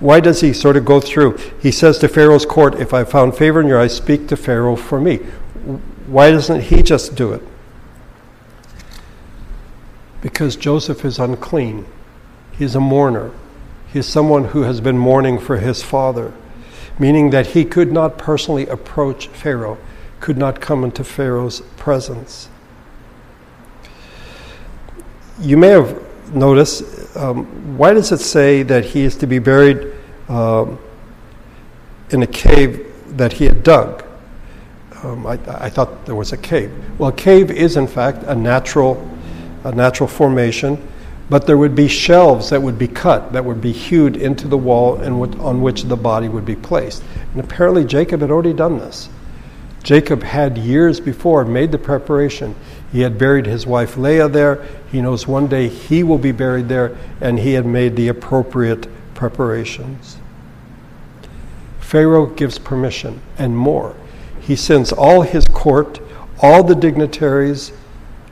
Why 0.00 0.18
does 0.18 0.40
he 0.40 0.52
sort 0.52 0.76
of 0.76 0.84
go 0.84 0.98
through? 0.98 1.36
He 1.60 1.70
says 1.70 1.98
to 1.98 2.08
Pharaoh's 2.08 2.46
court, 2.46 2.74
If 2.74 2.92
I 2.94 3.04
found 3.04 3.36
favor 3.36 3.60
in 3.60 3.68
your 3.68 3.78
eyes, 3.78 3.94
speak 3.94 4.28
to 4.28 4.36
Pharaoh 4.36 4.74
for 4.74 5.00
me. 5.00 5.18
Why 6.06 6.30
doesn't 6.30 6.62
he 6.62 6.82
just 6.82 7.14
do 7.14 7.32
it? 7.32 7.42
Because 10.22 10.56
Joseph 10.56 11.04
is 11.04 11.18
unclean. 11.18 11.86
He's 12.60 12.74
a 12.74 12.80
mourner. 12.80 13.32
He's 13.90 14.04
someone 14.04 14.44
who 14.44 14.64
has 14.64 14.82
been 14.82 14.98
mourning 14.98 15.38
for 15.38 15.56
his 15.56 15.82
father, 15.82 16.34
meaning 16.98 17.30
that 17.30 17.46
he 17.46 17.64
could 17.64 17.90
not 17.90 18.18
personally 18.18 18.66
approach 18.66 19.28
Pharaoh, 19.28 19.78
could 20.20 20.36
not 20.36 20.60
come 20.60 20.84
into 20.84 21.02
Pharaoh's 21.02 21.62
presence. 21.78 22.50
You 25.40 25.56
may 25.56 25.68
have 25.68 26.34
noticed, 26.34 27.16
um, 27.16 27.78
why 27.78 27.94
does 27.94 28.12
it 28.12 28.18
say 28.18 28.62
that 28.64 28.84
he 28.84 29.04
is 29.04 29.16
to 29.16 29.26
be 29.26 29.38
buried 29.38 29.94
um, 30.28 30.78
in 32.10 32.22
a 32.22 32.26
cave 32.26 32.92
that 33.16 33.32
he 33.32 33.46
had 33.46 33.62
dug? 33.62 34.04
Um, 35.02 35.26
I, 35.26 35.38
I, 35.48 35.70
thought 35.70 36.04
there 36.04 36.14
was 36.14 36.34
a 36.34 36.36
cave. 36.36 36.70
Well, 36.98 37.08
a 37.08 37.12
cave 37.14 37.50
is 37.50 37.78
in 37.78 37.86
fact 37.86 38.22
a 38.24 38.34
natural, 38.34 39.10
a 39.64 39.72
natural 39.72 40.10
formation 40.10 40.86
but 41.30 41.46
there 41.46 41.56
would 41.56 41.76
be 41.76 41.86
shelves 41.86 42.50
that 42.50 42.60
would 42.60 42.76
be 42.76 42.88
cut, 42.88 43.32
that 43.32 43.44
would 43.44 43.60
be 43.60 43.70
hewed 43.70 44.16
into 44.16 44.48
the 44.48 44.58
wall 44.58 44.96
and 44.96 45.34
on 45.36 45.62
which 45.62 45.84
the 45.84 45.96
body 45.96 46.28
would 46.28 46.44
be 46.44 46.56
placed. 46.56 47.04
And 47.32 47.42
apparently 47.42 47.84
Jacob 47.84 48.20
had 48.20 48.32
already 48.32 48.52
done 48.52 48.78
this. 48.78 49.08
Jacob 49.84 50.24
had 50.24 50.58
years 50.58 50.98
before 50.98 51.44
made 51.44 51.70
the 51.70 51.78
preparation. 51.78 52.56
He 52.92 53.00
had 53.00 53.16
buried 53.16 53.46
his 53.46 53.64
wife 53.64 53.96
Leah 53.96 54.28
there. 54.28 54.66
He 54.90 55.00
knows 55.00 55.26
one 55.26 55.46
day 55.46 55.68
he 55.68 56.02
will 56.02 56.18
be 56.18 56.32
buried 56.32 56.68
there, 56.68 56.98
and 57.20 57.38
he 57.38 57.52
had 57.52 57.64
made 57.64 57.94
the 57.94 58.08
appropriate 58.08 58.88
preparations. 59.14 60.18
Pharaoh 61.78 62.26
gives 62.26 62.58
permission 62.58 63.20
and 63.38 63.56
more. 63.56 63.94
He 64.40 64.56
sends 64.56 64.92
all 64.92 65.22
his 65.22 65.44
court, 65.44 66.00
all 66.42 66.64
the 66.64 66.74
dignitaries, 66.74 67.72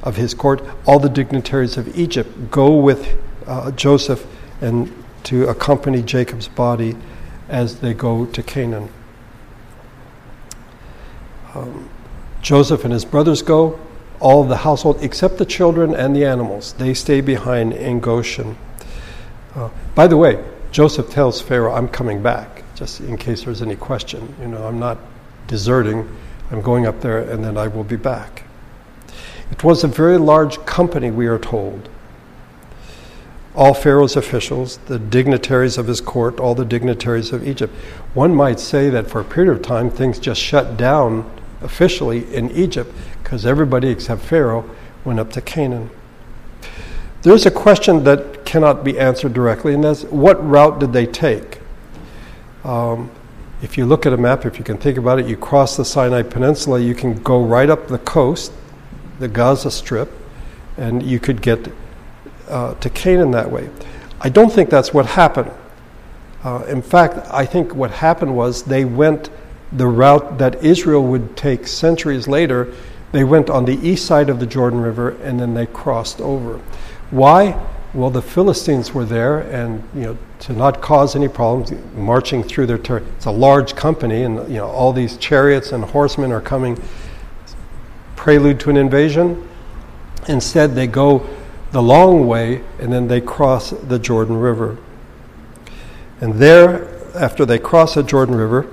of 0.03 0.17
his 0.17 0.35
court, 0.35 0.63
all 0.87 0.99
the 0.99 1.09
dignitaries 1.09 1.77
of 1.77 1.97
Egypt 1.99 2.51
go 2.51 2.75
with 2.75 3.19
uh, 3.47 3.71
Joseph 3.73 4.27
and 4.61 4.93
to 5.25 5.49
accompany 5.49 6.03
Jacob's 6.03 6.49
body 6.49 6.97
as 7.49 7.81
they 7.81 7.95
go 7.95 8.27
to 8.27 8.43
Canaan. 8.43 8.89
Um, 11.55 11.89
Joseph 12.43 12.85
and 12.85 12.93
his 12.93 13.05
brothers 13.05 13.43
go, 13.43 13.79
all 14.21 14.45
the 14.45 14.59
household, 14.59 14.99
except 15.03 15.39
the 15.39 15.45
children 15.45 15.95
and 15.95 16.15
the 16.15 16.25
animals. 16.25 16.73
They 16.75 16.95
stay 16.95 17.21
behind 17.21 17.73
in 17.73 18.01
Goshen. 18.01 18.57
Uh, 19.55 19.71
by 19.95 20.07
the 20.07 20.17
way, 20.17 20.45
Joseph 20.71 21.11
tells 21.11 21.41
Pharaoh, 21.41 21.75
I'm 21.75 21.89
coming 21.89 22.23
back, 22.23 22.63
just 22.75 23.01
in 23.01 23.17
case 23.17 23.45
there's 23.45 23.63
any 23.63 23.77
question. 23.77 24.35
You 24.41 24.49
know, 24.49 24.67
I'm 24.67 24.79
not 24.79 24.99
deserting, 25.47 26.09
I'm 26.51 26.61
going 26.63 26.87
up 26.87 27.01
there 27.01 27.19
and 27.19 27.45
then 27.45 27.57
I 27.57 27.69
will 27.69 27.85
be 27.85 27.97
back. 27.97 28.45
It 29.51 29.65
was 29.65 29.83
a 29.83 29.89
very 29.89 30.19
large 30.19 30.65
company, 30.67 31.11
we 31.11 31.27
are 31.27 31.39
told. 31.39 31.89
All 33.55 33.75
Pharaoh's 33.75 34.15
officials, 34.15 34.77
the 34.87 34.99
dignitaries 34.99 35.79
of 35.79 35.87
his 35.87 36.01
court, 36.01 36.39
all 36.39 36.55
the 36.55 36.65
dignitaries 36.65 37.33
of 37.33 37.47
Egypt. 37.47 37.75
One 38.15 38.35
might 38.35 38.61
say 38.61 38.89
that 38.91 39.09
for 39.09 39.21
a 39.21 39.25
period 39.25 39.53
of 39.53 39.63
time, 39.63 39.91
things 39.91 40.19
just 40.19 40.41
shut 40.41 40.77
down 40.77 41.29
officially 41.61 42.33
in 42.33 42.51
Egypt 42.53 42.93
because 43.23 43.45
everybody 43.45 43.89
except 43.89 44.23
Pharaoh 44.23 44.69
went 45.05 45.19
up 45.19 45.33
to 45.33 45.41
Canaan. 45.41 45.91
There's 47.23 47.47
a 47.47 47.51
question 47.51 48.05
that 48.05 48.45
cannot 48.45 48.85
be 48.85 48.99
answered 48.99 49.35
directly, 49.35 49.75
and 49.75 49.83
that's 49.83 50.05
what 50.05 50.47
route 50.49 50.79
did 50.79 50.93
they 50.93 51.07
take? 51.07 51.59
Um, 52.63 53.11
if 53.61 53.77
you 53.77 53.87
look 53.87 54.07
at 54.07 54.13
a 54.13 54.17
map, 54.17 54.47
if 54.47 54.59
you 54.59 54.65
can 54.65 54.79
think 54.79 54.99
about 54.99 55.19
it, 55.19 55.27
you 55.27 55.37
cross 55.37 55.77
the 55.77 55.85
Sinai 55.85 56.23
Peninsula, 56.23 56.79
you 56.79 56.95
can 56.95 57.21
go 57.23 57.43
right 57.43 57.69
up 57.69 57.89
the 57.89 57.99
coast 57.99 58.53
the 59.19 59.29
Gaza 59.29 59.71
Strip, 59.71 60.11
and 60.77 61.03
you 61.03 61.19
could 61.19 61.43
get 61.43 61.71
uh, 62.49 62.75
to 62.75 62.91
Canaan 62.91 63.31
that 63.33 63.51
way. 63.51 63.71
I 64.21 64.29
don't 64.29 64.53
think 64.53 64.71
that's 64.71 64.93
what 64.93 65.07
happened. 65.07 65.51
Uh, 66.45 66.65
in 66.69 66.83
fact, 66.83 67.19
I 67.33 67.45
think 67.45 67.75
what 67.75 67.91
happened 67.91 68.37
was 68.37 68.63
they 68.63 68.85
went 68.85 69.31
the 69.73 69.87
route 69.87 70.39
that 70.39 70.65
Israel 70.65 71.05
would 71.05 71.37
take 71.37 71.67
centuries 71.67 72.27
later. 72.29 72.73
They 73.13 73.25
went 73.25 73.51
on 73.51 73.65
the 73.65 73.77
east 73.87 74.07
side 74.07 74.31
of 74.31 74.41
the 74.41 74.47
Jordan 74.47 74.81
River 74.81 75.11
and 75.23 75.39
then 75.39 75.55
they 75.55 75.67
crossed 75.67 76.21
over. 76.21 76.59
Why? 77.11 77.59
Well, 77.95 78.11
the 78.11 78.23
Philistines 78.23 78.93
were 78.93 79.07
there, 79.07 79.39
and 79.39 79.83
you 79.95 80.03
know, 80.03 80.19
to 80.41 80.53
not 80.53 80.83
cause 80.83 81.17
any 81.17 81.27
problems, 81.27 81.73
marching 81.97 82.43
through 82.43 82.67
their 82.67 82.77
territory. 82.77 83.11
It's 83.17 83.25
a 83.25 83.31
large 83.31 83.75
company, 83.75 84.25
and 84.25 84.47
you 84.49 84.59
know, 84.59 84.67
all 84.67 84.93
these 84.93 85.17
chariots 85.17 85.73
and 85.73 85.83
horsemen 85.83 86.31
are 86.31 86.43
coming 86.43 86.79
prelude 88.19 88.59
to 88.59 88.69
an 88.69 88.77
invasion. 88.77 89.49
Instead, 90.27 90.75
they 90.75 90.89
go 90.89 91.25
the 91.71 91.81
long 91.81 92.27
way 92.27 92.65
and 92.81 92.93
then 92.93 93.07
they 93.07 93.21
cross 93.21 93.71
the 93.71 93.99
Jordan 93.99 94.37
River. 94.37 94.77
And 96.21 96.35
there, 96.35 96.89
after 97.15 97.47
they 97.47 97.61
cross 97.61 97.95
the 97.95 98.03
Jordan 98.03 98.35
River, 98.35 98.67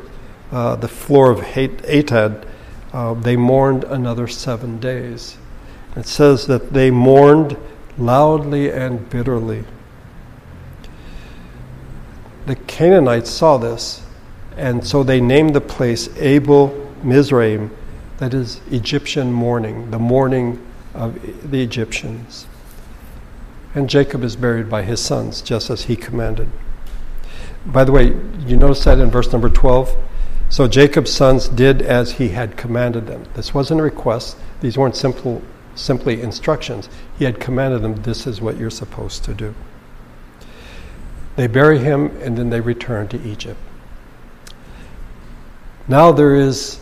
uh, 0.51 0.75
the 0.77 0.87
floor 0.87 1.29
of 1.29 1.41
Atad, 1.41 2.43
uh, 2.91 3.13
they 3.13 3.37
mourned 3.37 3.83
another 3.83 4.27
seven 4.27 4.79
days. 4.79 5.37
It 5.95 6.07
says 6.07 6.47
that 6.47 6.73
they 6.73 6.89
mourned 6.89 7.55
loudly 7.99 8.71
and 8.71 9.07
bitterly. 9.11 9.63
The 12.47 12.55
Canaanites 12.55 13.29
saw 13.29 13.57
this, 13.57 14.01
and 14.57 14.85
so 14.85 15.03
they 15.03 15.21
named 15.21 15.53
the 15.53 15.61
place 15.61 16.09
Abel 16.17 16.91
Mizraim, 17.03 17.69
that 18.17 18.33
is 18.33 18.61
Egyptian 18.71 19.31
mourning, 19.31 19.91
the 19.91 19.99
mourning 19.99 20.65
of 20.93 21.19
the 21.51 21.61
Egyptians. 21.61 22.47
And 23.73 23.89
Jacob 23.89 24.23
is 24.23 24.35
buried 24.35 24.69
by 24.69 24.83
his 24.83 25.01
sons, 25.01 25.41
just 25.41 25.69
as 25.69 25.83
he 25.83 25.95
commanded. 25.95 26.49
By 27.65 27.83
the 27.83 27.91
way, 27.91 28.15
you 28.45 28.55
notice 28.55 28.83
that 28.85 28.99
in 28.99 29.11
verse 29.11 29.31
number 29.31 29.49
12? 29.49 29.97
So 30.49 30.67
Jacob's 30.67 31.11
sons 31.11 31.49
did 31.49 31.81
as 31.81 32.13
he 32.13 32.29
had 32.29 32.55
commanded 32.55 33.07
them. 33.07 33.25
This 33.33 33.53
wasn't 33.53 33.81
a 33.81 33.83
request, 33.83 34.37
these 34.61 34.77
weren't 34.77 34.95
simple, 34.95 35.41
simply 35.73 36.21
instructions. 36.21 36.87
He 37.17 37.25
had 37.25 37.39
commanded 37.39 37.81
them, 37.81 37.95
this 38.03 38.25
is 38.25 38.39
what 38.39 38.57
you're 38.57 38.69
supposed 38.69 39.23
to 39.25 39.33
do. 39.33 39.53
They 41.35 41.47
bury 41.47 41.79
him 41.79 42.15
and 42.21 42.37
then 42.37 42.49
they 42.49 42.61
return 42.61 43.09
to 43.09 43.21
Egypt. 43.23 43.59
Now 45.87 46.11
there 46.13 46.35
is 46.35 46.79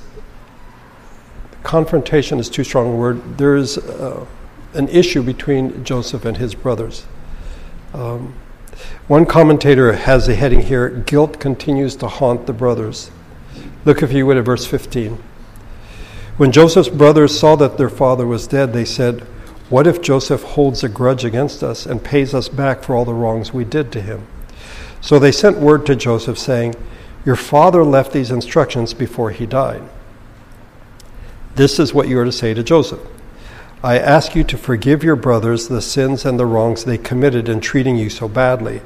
confrontation 1.63 2.39
is 2.39 2.49
too 2.49 2.63
strong 2.63 2.93
a 2.93 2.95
word. 2.95 3.37
There 3.37 3.55
is 3.55 3.77
uh, 3.77 4.25
an 4.73 4.89
issue 4.89 5.23
between 5.23 5.83
Joseph 5.83 6.25
and 6.25 6.37
his 6.37 6.55
brothers. 6.55 7.05
Um, 7.93 8.35
one 9.07 9.25
commentator 9.25 9.93
has 9.93 10.27
a 10.27 10.35
heading 10.35 10.61
here 10.61 10.89
guilt 10.89 11.39
continues 11.39 11.95
to 11.97 12.07
haunt 12.07 12.47
the 12.47 12.53
brothers. 12.53 13.11
Look, 13.85 14.01
if 14.01 14.11
you 14.11 14.25
would, 14.25 14.37
at 14.37 14.45
verse 14.45 14.65
15. 14.65 15.21
When 16.37 16.51
Joseph's 16.51 16.89
brothers 16.89 17.37
saw 17.37 17.55
that 17.57 17.77
their 17.77 17.89
father 17.89 18.25
was 18.25 18.47
dead, 18.47 18.73
they 18.73 18.85
said, 18.85 19.21
What 19.69 19.85
if 19.85 20.01
Joseph 20.01 20.41
holds 20.41 20.83
a 20.83 20.89
grudge 20.89 21.23
against 21.23 21.63
us 21.63 21.85
and 21.85 22.03
pays 22.03 22.33
us 22.33 22.49
back 22.49 22.81
for 22.81 22.95
all 22.95 23.05
the 23.05 23.13
wrongs 23.13 23.53
we 23.53 23.63
did 23.63 23.91
to 23.91 24.01
him? 24.01 24.25
So 24.99 25.19
they 25.19 25.31
sent 25.31 25.57
word 25.57 25.85
to 25.85 25.95
Joseph 25.95 26.39
saying, 26.39 26.75
Your 27.25 27.35
father 27.35 27.83
left 27.83 28.13
these 28.13 28.31
instructions 28.31 28.93
before 28.93 29.29
he 29.29 29.45
died. 29.45 29.83
This 31.55 31.79
is 31.79 31.93
what 31.93 32.07
you 32.07 32.19
are 32.19 32.25
to 32.25 32.31
say 32.31 32.53
to 32.53 32.63
Joseph 32.63 32.99
I 33.83 33.99
ask 33.99 34.33
you 34.33 34.43
to 34.45 34.57
forgive 34.57 35.03
your 35.03 35.17
brothers 35.17 35.67
the 35.67 35.81
sins 35.81 36.25
and 36.25 36.39
the 36.39 36.45
wrongs 36.45 36.85
they 36.85 36.97
committed 36.97 37.49
in 37.49 37.59
treating 37.59 37.97
you 37.97 38.09
so 38.09 38.27
badly. 38.27 38.81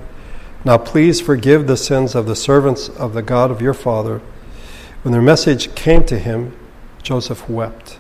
Now 0.66 0.78
please 0.78 1.22
forgive 1.22 1.68
the 1.68 1.78
sins 1.78 2.16
of 2.16 2.26
the 2.26 2.36
servants 2.36 2.90
of 2.90 3.14
the 3.14 3.22
God 3.22 3.52
of 3.52 3.62
your 3.62 3.76
father. 3.76 4.22
When 5.04 5.12
their 5.12 5.22
message 5.22 5.76
came 5.76 6.04
to 6.06 6.18
him, 6.18 6.58
Joseph 7.04 7.48
wept. 7.48 8.00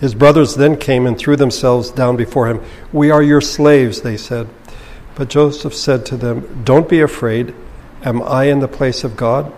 His 0.00 0.16
brothers 0.16 0.56
then 0.56 0.76
came 0.76 1.06
and 1.06 1.16
threw 1.16 1.36
themselves 1.36 1.92
down 1.92 2.16
before 2.16 2.48
him. 2.48 2.60
We 2.92 3.12
are 3.12 3.22
your 3.22 3.40
slaves, 3.40 4.02
they 4.02 4.16
said. 4.16 4.48
But 5.14 5.30
Joseph 5.30 5.74
said 5.74 6.04
to 6.06 6.16
them, 6.16 6.64
Don't 6.64 6.88
be 6.88 7.00
afraid. 7.00 7.54
Am 8.02 8.20
I 8.20 8.44
in 8.44 8.58
the 8.58 8.66
place 8.66 9.04
of 9.04 9.16
God? 9.16 9.52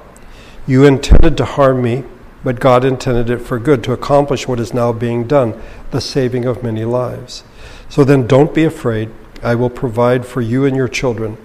You 0.66 0.84
intended 0.84 1.38
to 1.38 1.46
harm 1.46 1.82
me 1.82 2.04
but 2.44 2.60
God 2.60 2.84
intended 2.84 3.30
it 3.30 3.38
for 3.38 3.58
good 3.58 3.82
to 3.84 3.92
accomplish 3.92 4.46
what 4.46 4.60
is 4.60 4.74
now 4.74 4.92
being 4.92 5.26
done, 5.26 5.60
the 5.90 6.00
saving 6.00 6.44
of 6.44 6.62
many 6.62 6.84
lives. 6.84 7.42
So 7.88 8.04
then 8.04 8.26
don't 8.26 8.54
be 8.54 8.64
afraid. 8.64 9.10
I 9.42 9.54
will 9.54 9.70
provide 9.70 10.26
for 10.26 10.42
you 10.42 10.66
and 10.66 10.76
your 10.76 10.88
children. 10.88 11.38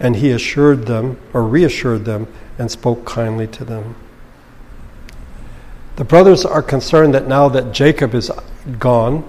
And 0.00 0.16
he 0.16 0.32
assured 0.32 0.86
them, 0.86 1.18
or 1.32 1.44
reassured 1.44 2.04
them, 2.04 2.26
and 2.58 2.70
spoke 2.70 3.06
kindly 3.06 3.46
to 3.48 3.64
them. 3.64 3.94
The 5.94 6.04
brothers 6.04 6.44
are 6.44 6.62
concerned 6.62 7.14
that 7.14 7.28
now 7.28 7.48
that 7.48 7.72
Jacob 7.72 8.12
is 8.14 8.30
gone, 8.80 9.28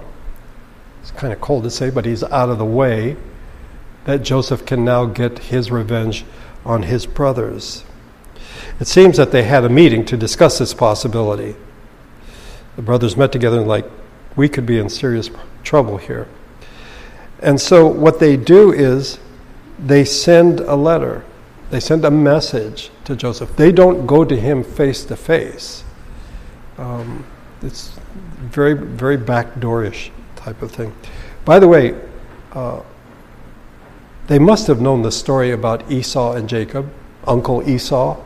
it's 1.02 1.12
kind 1.12 1.32
of 1.32 1.40
cold 1.42 1.64
to 1.66 1.70
say, 1.70 1.92
but 1.92 2.06
he's 2.06 2.24
out 2.24 2.50
of 2.50 2.58
the 2.58 2.66
way, 2.66 3.18
that 4.06 4.24
Joseph 4.24 4.66
can 4.66 4.84
now 4.84 5.06
get 5.06 5.38
his 5.40 5.70
revenge 5.70 6.26
on 6.66 6.84
his 6.84 7.06
brothers. 7.06 7.84
It 8.80 8.88
seems 8.88 9.18
that 9.18 9.32
they 9.32 9.44
had 9.44 9.64
a 9.64 9.70
meeting 9.70 10.06
to 10.06 10.18
discuss 10.18 10.60
this 10.60 10.74
possibility. 10.74 11.56
The 12.76 12.82
brothers 12.82 13.16
met 13.16 13.32
together 13.32 13.60
and, 13.60 13.68
like, 13.68 13.86
we 14.36 14.50
could 14.50 14.66
be 14.66 14.80
in 14.80 14.90
serious 14.90 15.30
trouble 15.64 15.98
here. 15.98 16.28
And 17.40 17.60
so, 17.62 17.88
what 17.88 18.20
they 18.20 18.38
do 18.38 18.72
is 18.72 19.20
they 19.78 20.06
send 20.06 20.60
a 20.62 20.76
letter, 20.76 21.24
they 21.70 21.80
send 21.80 22.06
a 22.06 22.12
message 22.12 22.90
to 23.06 23.16
Joseph. 23.16 23.56
They 23.56 23.72
don't 23.72 24.06
go 24.08 24.24
to 24.26 24.36
him 24.36 24.64
face 24.64 25.04
to 25.06 25.16
face. 25.16 25.84
It's 27.64 27.98
very, 28.40 28.74
very 28.74 29.18
backdoorish 29.18 30.12
type 30.36 30.62
of 30.62 30.72
thing. 30.72 30.94
By 31.46 31.60
the 31.60 31.68
way, 31.68 31.96
uh, 32.52 32.82
they 34.28 34.40
must 34.40 34.68
have 34.68 34.82
known 34.82 35.02
the 35.02 35.12
story 35.12 35.52
about 35.52 35.90
Esau 35.90 36.34
and 36.34 36.50
Jacob, 36.50 36.92
Uncle 37.26 37.68
Esau 37.68 38.22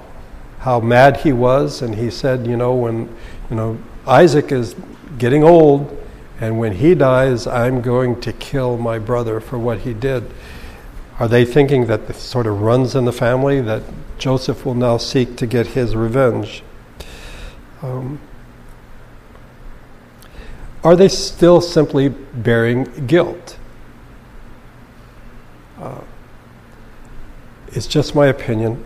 how 0.60 0.80
mad 0.80 1.18
he 1.18 1.32
was, 1.32 1.82
and 1.82 1.96
he 1.96 2.10
said, 2.10 2.48
you 2.48 2.58
know, 2.58 2.76
when 2.76 3.16
you 3.50 3.56
know 3.56 3.78
Isaac 4.06 4.52
is 4.52 4.76
getting 5.18 5.44
old, 5.44 5.98
and 6.40 6.60
when 6.60 6.74
he 6.74 6.96
dies, 6.96 7.48
I'm 7.48 7.82
going 7.82 8.20
to 8.22 8.34
kill 8.34 8.78
my 8.78 9.00
brother 9.00 9.40
for 9.40 9.58
what 9.58 9.80
he 9.80 9.94
did. 9.94 10.32
Are 11.20 11.28
they 11.28 11.46
thinking 11.46 11.88
that 11.88 12.08
this 12.08 12.18
sort 12.18 12.46
of 12.46 12.62
runs 12.62 12.96
in 12.96 13.06
the 13.06 13.12
family 13.12 13.60
that 13.62 13.82
Joseph 14.20 14.66
will 14.66 14.76
now 14.76 14.98
seek 14.98 15.36
to 15.38 15.48
get 15.48 15.68
his 15.68 15.96
revenge? 15.96 16.64
Um, 17.82 18.20
are 20.84 20.96
they 20.96 21.08
still 21.08 21.60
simply 21.60 22.10
bearing 22.10 23.08
guilt? 23.08 23.58
Uh, 25.80 26.02
it's 27.70 27.88
just 27.88 28.16
my 28.16 28.28
opinion. 28.28 28.84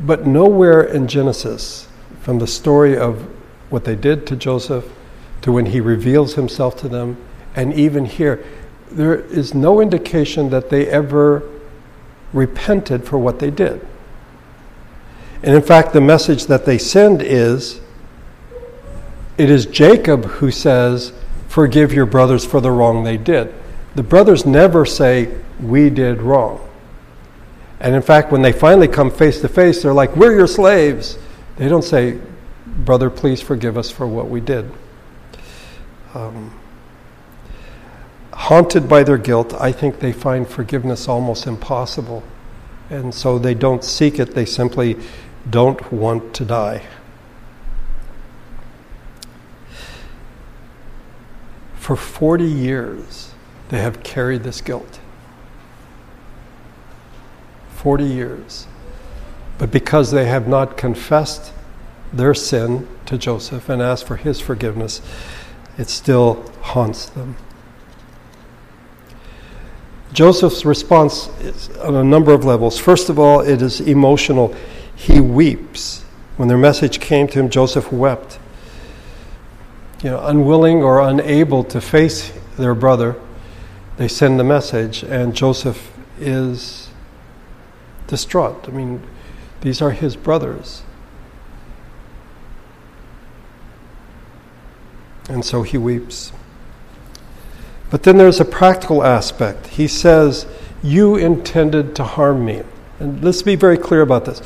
But 0.00 0.26
nowhere 0.26 0.82
in 0.82 1.08
Genesis, 1.08 1.88
from 2.20 2.38
the 2.38 2.46
story 2.46 2.96
of 2.96 3.22
what 3.68 3.84
they 3.84 3.96
did 3.96 4.26
to 4.28 4.36
Joseph 4.36 4.90
to 5.42 5.52
when 5.52 5.66
he 5.66 5.80
reveals 5.80 6.34
himself 6.34 6.76
to 6.78 6.88
them, 6.88 7.16
and 7.54 7.72
even 7.74 8.04
here, 8.04 8.44
there 8.90 9.14
is 9.14 9.54
no 9.54 9.80
indication 9.80 10.50
that 10.50 10.70
they 10.70 10.86
ever 10.88 11.42
repented 12.32 13.04
for 13.04 13.18
what 13.18 13.38
they 13.38 13.50
did. 13.50 13.86
And 15.42 15.54
in 15.54 15.62
fact, 15.62 15.92
the 15.92 16.00
message 16.00 16.46
that 16.46 16.66
they 16.66 16.78
send 16.78 17.22
is 17.22 17.80
it 19.38 19.48
is 19.48 19.64
Jacob 19.66 20.24
who 20.26 20.50
says, 20.50 21.12
Forgive 21.48 21.92
your 21.92 22.06
brothers 22.06 22.44
for 22.44 22.60
the 22.60 22.70
wrong 22.70 23.04
they 23.04 23.16
did. 23.16 23.52
The 23.94 24.02
brothers 24.02 24.44
never 24.44 24.84
say, 24.84 25.34
We 25.58 25.90
did 25.90 26.20
wrong. 26.20 26.69
And 27.80 27.94
in 27.94 28.02
fact, 28.02 28.30
when 28.30 28.42
they 28.42 28.52
finally 28.52 28.88
come 28.88 29.10
face 29.10 29.40
to 29.40 29.48
face, 29.48 29.82
they're 29.82 29.94
like, 29.94 30.14
We're 30.14 30.34
your 30.34 30.46
slaves. 30.46 31.18
They 31.56 31.68
don't 31.68 31.84
say, 31.84 32.18
Brother, 32.66 33.10
please 33.10 33.40
forgive 33.40 33.78
us 33.78 33.90
for 33.90 34.06
what 34.06 34.28
we 34.28 34.40
did. 34.40 34.70
Um, 36.14 36.58
haunted 38.32 38.88
by 38.88 39.02
their 39.02 39.18
guilt, 39.18 39.54
I 39.54 39.72
think 39.72 40.00
they 40.00 40.12
find 40.12 40.46
forgiveness 40.46 41.08
almost 41.08 41.46
impossible. 41.46 42.22
And 42.90 43.14
so 43.14 43.38
they 43.38 43.54
don't 43.54 43.84
seek 43.84 44.18
it, 44.18 44.34
they 44.34 44.44
simply 44.44 44.96
don't 45.48 45.92
want 45.92 46.34
to 46.34 46.44
die. 46.44 46.82
For 51.76 51.96
40 51.96 52.44
years, 52.44 53.32
they 53.68 53.80
have 53.80 54.02
carried 54.02 54.42
this 54.42 54.60
guilt. 54.60 54.99
40 57.80 58.04
years. 58.04 58.66
But 59.56 59.70
because 59.70 60.10
they 60.10 60.26
have 60.26 60.46
not 60.46 60.76
confessed 60.76 61.52
their 62.12 62.34
sin 62.34 62.86
to 63.06 63.16
Joseph 63.16 63.70
and 63.70 63.80
asked 63.80 64.06
for 64.06 64.16
his 64.16 64.38
forgiveness, 64.38 65.00
it 65.78 65.88
still 65.88 66.44
haunts 66.60 67.06
them. 67.06 67.36
Joseph's 70.12 70.66
response 70.66 71.28
is 71.40 71.70
on 71.78 71.94
a 71.94 72.04
number 72.04 72.34
of 72.34 72.44
levels. 72.44 72.78
First 72.78 73.08
of 73.08 73.18
all, 73.18 73.40
it 73.40 73.62
is 73.62 73.80
emotional. 73.80 74.54
He 74.94 75.18
weeps. 75.18 76.02
When 76.36 76.48
their 76.48 76.58
message 76.58 77.00
came 77.00 77.28
to 77.28 77.38
him, 77.38 77.48
Joseph 77.48 77.90
wept. 77.90 78.38
You 80.02 80.10
know, 80.10 80.26
unwilling 80.26 80.82
or 80.82 81.00
unable 81.00 81.64
to 81.64 81.80
face 81.80 82.30
their 82.58 82.74
brother, 82.74 83.16
they 83.96 84.08
send 84.08 84.38
the 84.38 84.44
message, 84.44 85.02
and 85.02 85.34
Joseph 85.34 85.90
is 86.18 86.89
distraught. 88.10 88.68
I 88.68 88.72
mean, 88.72 89.00
these 89.62 89.80
are 89.80 89.92
his 89.92 90.16
brothers. 90.16 90.82
And 95.28 95.44
so 95.44 95.62
he 95.62 95.78
weeps. 95.78 96.32
But 97.88 98.02
then 98.02 98.18
there's 98.18 98.40
a 98.40 98.44
practical 98.44 99.04
aspect. 99.04 99.68
He 99.68 99.86
says, 99.86 100.46
You 100.82 101.16
intended 101.16 101.94
to 101.96 102.04
harm 102.04 102.44
me. 102.44 102.62
And 102.98 103.22
let's 103.24 103.42
be 103.42 103.54
very 103.54 103.78
clear 103.78 104.02
about 104.02 104.24
this. 104.24 104.42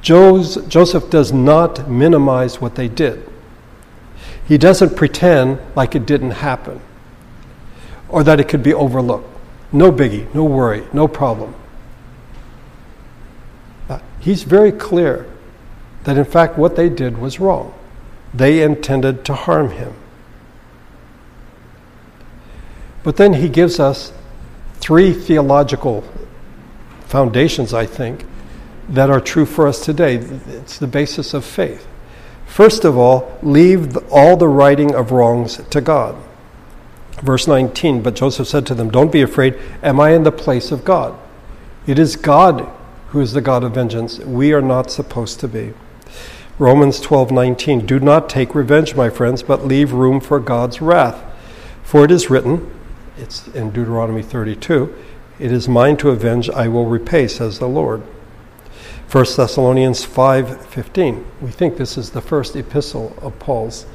Joseph 0.00 1.10
does 1.10 1.32
not 1.32 1.90
minimize 1.90 2.60
what 2.60 2.76
they 2.76 2.88
did. 2.88 3.28
He 4.46 4.56
doesn't 4.56 4.96
pretend 4.96 5.58
like 5.74 5.94
it 5.94 6.06
didn't 6.06 6.30
happen 6.30 6.80
or 8.08 8.22
that 8.22 8.40
it 8.40 8.48
could 8.48 8.62
be 8.62 8.72
overlooked. 8.72 9.28
No 9.72 9.92
biggie, 9.92 10.32
no 10.34 10.44
worry, 10.44 10.86
no 10.92 11.08
problem 11.08 11.54
he's 14.28 14.42
very 14.42 14.70
clear 14.70 15.24
that 16.04 16.18
in 16.18 16.24
fact 16.24 16.58
what 16.58 16.76
they 16.76 16.90
did 16.90 17.16
was 17.16 17.40
wrong. 17.40 17.72
They 18.34 18.60
intended 18.60 19.24
to 19.24 19.32
harm 19.32 19.70
him. 19.70 19.94
But 23.02 23.16
then 23.16 23.32
he 23.32 23.48
gives 23.48 23.80
us 23.80 24.12
three 24.80 25.14
theological 25.14 26.04
foundations, 27.06 27.72
I 27.72 27.86
think, 27.86 28.26
that 28.90 29.08
are 29.08 29.18
true 29.18 29.46
for 29.46 29.66
us 29.66 29.82
today. 29.82 30.16
It's 30.16 30.78
the 30.78 30.86
basis 30.86 31.32
of 31.32 31.42
faith. 31.42 31.86
First 32.44 32.84
of 32.84 32.98
all, 32.98 33.38
leave 33.42 33.96
all 34.12 34.36
the 34.36 34.48
righting 34.48 34.94
of 34.94 35.10
wrongs 35.10 35.56
to 35.70 35.80
God. 35.80 36.14
Verse 37.22 37.48
19, 37.48 38.02
but 38.02 38.14
Joseph 38.14 38.46
said 38.46 38.66
to 38.66 38.74
them, 38.74 38.90
Don't 38.90 39.10
be 39.10 39.22
afraid. 39.22 39.58
Am 39.82 39.98
I 39.98 40.10
in 40.10 40.24
the 40.24 40.32
place 40.32 40.70
of 40.70 40.84
God? 40.84 41.18
It 41.86 41.98
is 41.98 42.14
God 42.14 42.70
who 43.10 43.20
is 43.20 43.32
the 43.32 43.40
God 43.40 43.64
of 43.64 43.74
vengeance. 43.74 44.18
We 44.18 44.52
are 44.52 44.62
not 44.62 44.90
supposed 44.90 45.40
to 45.40 45.48
be. 45.48 45.72
Romans 46.58 47.00
12:19 47.00 47.86
Do 47.86 48.00
not 48.00 48.28
take 48.28 48.54
revenge, 48.54 48.94
my 48.94 49.10
friends, 49.10 49.42
but 49.42 49.66
leave 49.66 49.92
room 49.92 50.20
for 50.20 50.40
God's 50.40 50.82
wrath. 50.82 51.22
For 51.84 52.04
it 52.04 52.10
is 52.10 52.30
written, 52.30 52.70
it's 53.16 53.48
in 53.48 53.70
Deuteronomy 53.70 54.22
32, 54.22 54.94
it 55.38 55.52
is 55.52 55.68
mine 55.68 55.96
to 55.98 56.10
avenge, 56.10 56.50
I 56.50 56.68
will 56.68 56.86
repay, 56.86 57.28
says 57.28 57.58
the 57.58 57.68
Lord. 57.68 58.02
1 59.10 59.36
Thessalonians 59.36 60.04
5:15. 60.04 61.24
We 61.40 61.50
think 61.50 61.76
this 61.76 61.96
is 61.96 62.10
the 62.10 62.20
first 62.20 62.56
epistle 62.56 63.14
of 63.22 63.38
Paul's. 63.38 63.86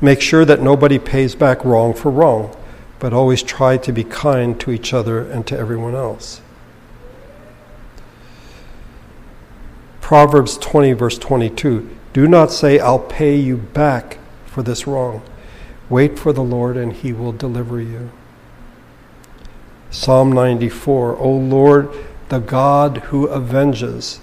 Make 0.00 0.20
sure 0.20 0.44
that 0.44 0.60
nobody 0.60 0.98
pays 0.98 1.34
back 1.34 1.64
wrong 1.64 1.94
for 1.94 2.10
wrong, 2.10 2.50
but 2.98 3.12
always 3.12 3.42
try 3.42 3.76
to 3.78 3.92
be 3.92 4.04
kind 4.04 4.58
to 4.60 4.72
each 4.72 4.92
other 4.92 5.20
and 5.20 5.46
to 5.46 5.58
everyone 5.58 5.94
else. 5.94 6.42
Proverbs 10.02 10.58
20, 10.58 10.92
verse 10.92 11.16
22 11.16 11.88
Do 12.12 12.28
not 12.28 12.52
say, 12.52 12.78
I'll 12.78 12.98
pay 12.98 13.36
you 13.36 13.56
back 13.56 14.18
for 14.44 14.62
this 14.62 14.86
wrong. 14.86 15.22
Wait 15.88 16.18
for 16.18 16.34
the 16.34 16.42
Lord, 16.42 16.76
and 16.76 16.92
he 16.92 17.14
will 17.14 17.32
deliver 17.32 17.80
you. 17.80 18.10
Psalm 19.90 20.32
94 20.32 21.16
O 21.16 21.30
Lord, 21.30 21.88
the 22.28 22.40
God 22.40 22.98
who 22.98 23.30
avenges. 23.30 24.20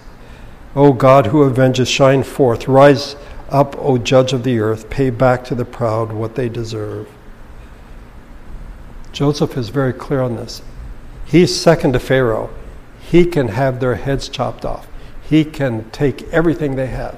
O 0.75 0.93
God 0.93 1.27
who 1.27 1.43
avenges, 1.43 1.89
shine 1.89 2.23
forth. 2.23 2.67
Rise 2.67 3.15
up, 3.49 3.75
O 3.79 3.97
judge 3.97 4.33
of 4.33 4.43
the 4.43 4.59
earth. 4.59 4.89
Pay 4.89 5.09
back 5.09 5.43
to 5.45 5.55
the 5.55 5.65
proud 5.65 6.11
what 6.11 6.35
they 6.35 6.49
deserve. 6.49 7.07
Joseph 9.11 9.57
is 9.57 9.69
very 9.69 9.93
clear 9.93 10.21
on 10.21 10.35
this. 10.35 10.61
He's 11.25 11.59
second 11.59 11.93
to 11.93 11.99
Pharaoh. 11.99 12.49
He 12.99 13.25
can 13.25 13.49
have 13.49 13.79
their 13.79 13.95
heads 13.95 14.27
chopped 14.27 14.65
off. 14.65 14.87
He 15.29 15.45
can 15.45 15.87
take 15.91 16.23
everything 16.33 16.75
they 16.75 16.87
have. 16.87 17.15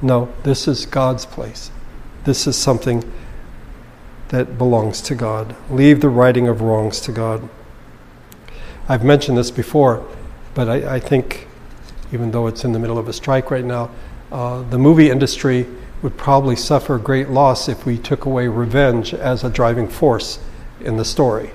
No, 0.00 0.32
this 0.42 0.66
is 0.66 0.86
God's 0.86 1.26
place. 1.26 1.70
This 2.24 2.46
is 2.46 2.56
something 2.56 3.04
that 4.28 4.56
belongs 4.56 5.02
to 5.02 5.14
God. 5.14 5.54
Leave 5.68 6.00
the 6.00 6.08
righting 6.08 6.48
of 6.48 6.62
wrongs 6.62 7.00
to 7.00 7.12
God. 7.12 7.46
I've 8.88 9.04
mentioned 9.04 9.36
this 9.36 9.50
before, 9.50 10.06
but 10.54 10.70
I, 10.70 10.94
I 10.94 11.00
think, 11.00 11.46
even 12.10 12.30
though 12.30 12.46
it's 12.46 12.64
in 12.64 12.72
the 12.72 12.78
middle 12.78 12.96
of 12.96 13.06
a 13.06 13.12
strike 13.12 13.50
right 13.50 13.64
now, 13.64 13.90
uh, 14.32 14.62
the 14.62 14.78
movie 14.78 15.10
industry 15.10 15.66
would 16.00 16.16
probably 16.16 16.56
suffer 16.56 16.96
great 16.96 17.28
loss 17.28 17.68
if 17.68 17.84
we 17.84 17.98
took 17.98 18.24
away 18.24 18.48
revenge 18.48 19.12
as 19.12 19.44
a 19.44 19.50
driving 19.50 19.88
force 19.88 20.38
in 20.80 20.96
the 20.96 21.04
story. 21.04 21.50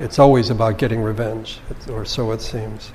It's 0.00 0.18
always 0.18 0.50
about 0.50 0.78
getting 0.78 1.00
revenge, 1.00 1.58
or 1.90 2.04
so 2.04 2.30
it 2.30 2.40
seems. 2.40 2.92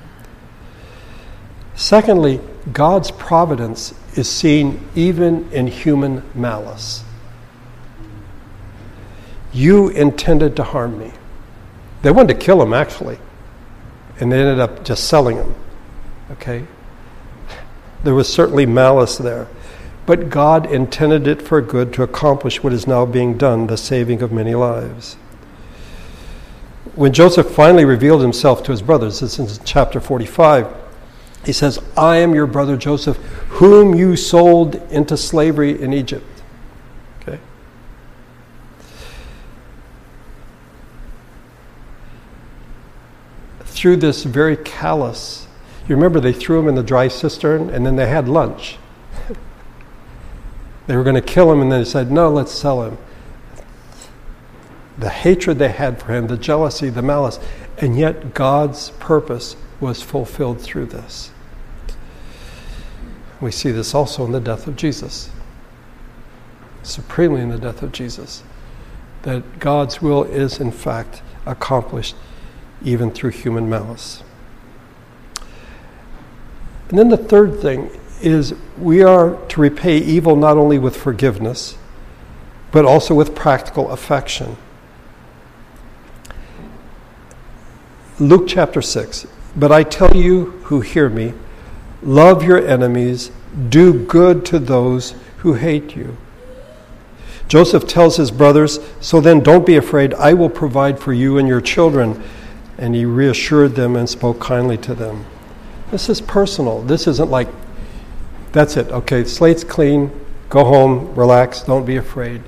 Secondly, 1.76 2.40
God's 2.72 3.12
providence 3.12 3.94
is 4.16 4.30
seen 4.30 4.88
even 4.96 5.52
in 5.52 5.68
human 5.68 6.24
malice. 6.34 7.04
You 9.52 9.90
intended 9.90 10.56
to 10.56 10.64
harm 10.64 10.98
me. 10.98 11.12
They 12.04 12.12
wanted 12.12 12.40
to 12.40 12.46
kill 12.46 12.62
him, 12.62 12.74
actually, 12.74 13.18
and 14.20 14.32
they 14.32 14.40
ended 14.40 14.60
up 14.60 14.86
just 14.86 15.06
selling 15.08 15.38
him. 15.38 15.56
Okay? 16.32 16.66
There 18.04 18.16
was 18.16 18.32
certainly 18.32 18.66
malice 18.66 19.18
there. 19.18 19.48
But 20.06 20.30
God 20.30 20.72
intended 20.72 21.28
it 21.28 21.42
for 21.42 21.62
good 21.62 21.94
to 21.94 22.04
accomplish 22.04 22.64
what 22.64 22.74
is 22.74 22.88
now 22.88 23.06
being 23.06 23.38
done, 23.38 23.68
the 23.68 23.78
saving 23.78 24.22
of 24.22 24.32
many 24.32 24.54
lives 24.54 25.18
when 26.96 27.12
Joseph 27.12 27.50
finally 27.50 27.86
revealed 27.86 28.22
himself 28.22 28.64
to 28.64 28.72
his 28.72 28.82
brothers, 28.82 29.20
this 29.20 29.40
is 29.40 29.58
in 29.58 29.66
chapter 29.66 30.00
45, 30.00 30.68
he 31.44 31.52
says, 31.52 31.80
I 31.98 32.18
am 32.18 32.36
your 32.36 32.48
brother 32.48 32.78
Joseph, 32.78 33.18
whom 33.50 33.96
you 33.96 34.16
sold 34.16 34.76
into 34.92 35.18
slavery 35.18 35.82
in 35.82 35.92
Egypt. 35.92 36.26
Okay? 37.22 37.40
Through 43.62 43.98
this 43.98 44.24
very 44.24 44.56
callous, 44.56 45.48
you 45.88 45.96
remember 45.96 46.20
they 46.20 46.32
threw 46.32 46.60
him 46.60 46.68
in 46.68 46.76
the 46.76 46.84
dry 46.84 47.08
cistern 47.08 47.70
and 47.70 47.86
then 47.86 47.96
they 47.96 48.08
had 48.08 48.30
lunch. 48.30 48.78
they 50.88 50.96
were 50.96 51.04
going 51.04 51.16
to 51.16 51.22
kill 51.22 51.52
him 51.52 51.60
and 51.60 51.72
then 51.72 51.82
they 51.82 51.90
said, 51.90 52.12
No, 52.12 52.30
let's 52.30 52.52
sell 52.52 52.84
him 52.84 52.98
the 54.98 55.10
hatred 55.10 55.60
they 55.60 55.70
had 55.70 56.02
for 56.02 56.14
him, 56.14 56.28
the 56.28 56.38
jealousy, 56.38 56.90
the 56.90 57.02
malice, 57.02 57.40
and 57.78 57.98
yet 57.98 58.34
God's 58.34 58.92
purpose 58.92 59.56
was 59.80 60.02
fulfilled 60.02 60.62
through 60.62 60.86
this. 60.86 61.32
We 63.42 63.52
see 63.52 63.72
this 63.72 63.94
also 63.94 64.26
in 64.26 64.32
the 64.32 64.40
death 64.40 64.68
of 64.68 64.76
Jesus, 64.76 65.30
supremely 66.84 67.42
in 67.42 67.50
the 67.50 67.58
death 67.58 67.82
of 67.82 67.92
Jesus, 67.92 68.44
that 69.24 69.60
God's 69.60 70.02
will 70.02 70.24
is 70.24 70.60
in 70.60 70.72
fact 70.72 71.22
accomplished 71.46 72.16
even 72.84 73.12
through 73.12 73.32
human 73.32 73.70
malice. 73.70 74.24
And 76.90 77.00
then 77.00 77.10
the 77.10 77.18
third 77.18 77.60
thing 77.60 77.90
is 78.22 78.54
we 78.78 79.02
are 79.02 79.36
to 79.48 79.62
repay 79.62 79.98
evil 79.98 80.36
not 80.36 80.58
only 80.58 80.78
with 80.78 80.96
forgiveness, 80.96 81.78
but 82.72 82.86
also 82.86 83.14
with 83.14 83.36
practical 83.36 83.92
affection. 83.92 84.58
Luke 88.24 88.46
chapter 88.48 88.82
6. 88.82 89.28
But 89.56 89.72
I 89.72 89.84
tell 89.84 90.16
you 90.16 90.46
who 90.66 90.80
hear 90.80 91.10
me, 91.10 91.34
love 92.02 92.42
your 92.42 92.66
enemies, 92.66 93.32
do 93.70 93.94
good 94.06 94.46
to 94.46 94.60
those 94.60 95.14
who 95.40 95.56
hate 95.56 95.96
you. 95.96 96.16
Joseph 97.50 97.86
tells 97.86 98.16
his 98.16 98.32
brothers, 98.32 98.80
So 99.02 99.20
then 99.20 99.42
don't 99.42 99.66
be 99.66 99.76
afraid, 99.76 100.14
I 100.14 100.34
will 100.34 100.50
provide 100.50 101.00
for 101.00 101.12
you 101.12 101.38
and 101.38 101.48
your 101.48 101.60
children. 101.60 102.24
And 102.78 102.96
he 102.96 103.06
reassured 103.06 103.76
them 103.76 103.96
and 103.96 104.10
spoke 104.10 104.40
kindly 104.40 104.78
to 104.78 104.96
them. 104.96 105.26
This 105.92 106.08
is 106.08 106.22
personal. 106.22 106.82
This 106.82 107.08
isn't 107.08 107.30
like, 107.30 107.50
that's 108.54 108.78
it, 108.78 108.88
okay, 108.88 109.26
slate's 109.26 109.64
clean, 109.64 110.12
go 110.50 110.64
home, 110.64 111.14
relax, 111.14 111.62
don't 111.62 111.86
be 111.86 111.98
afraid. 111.98 112.42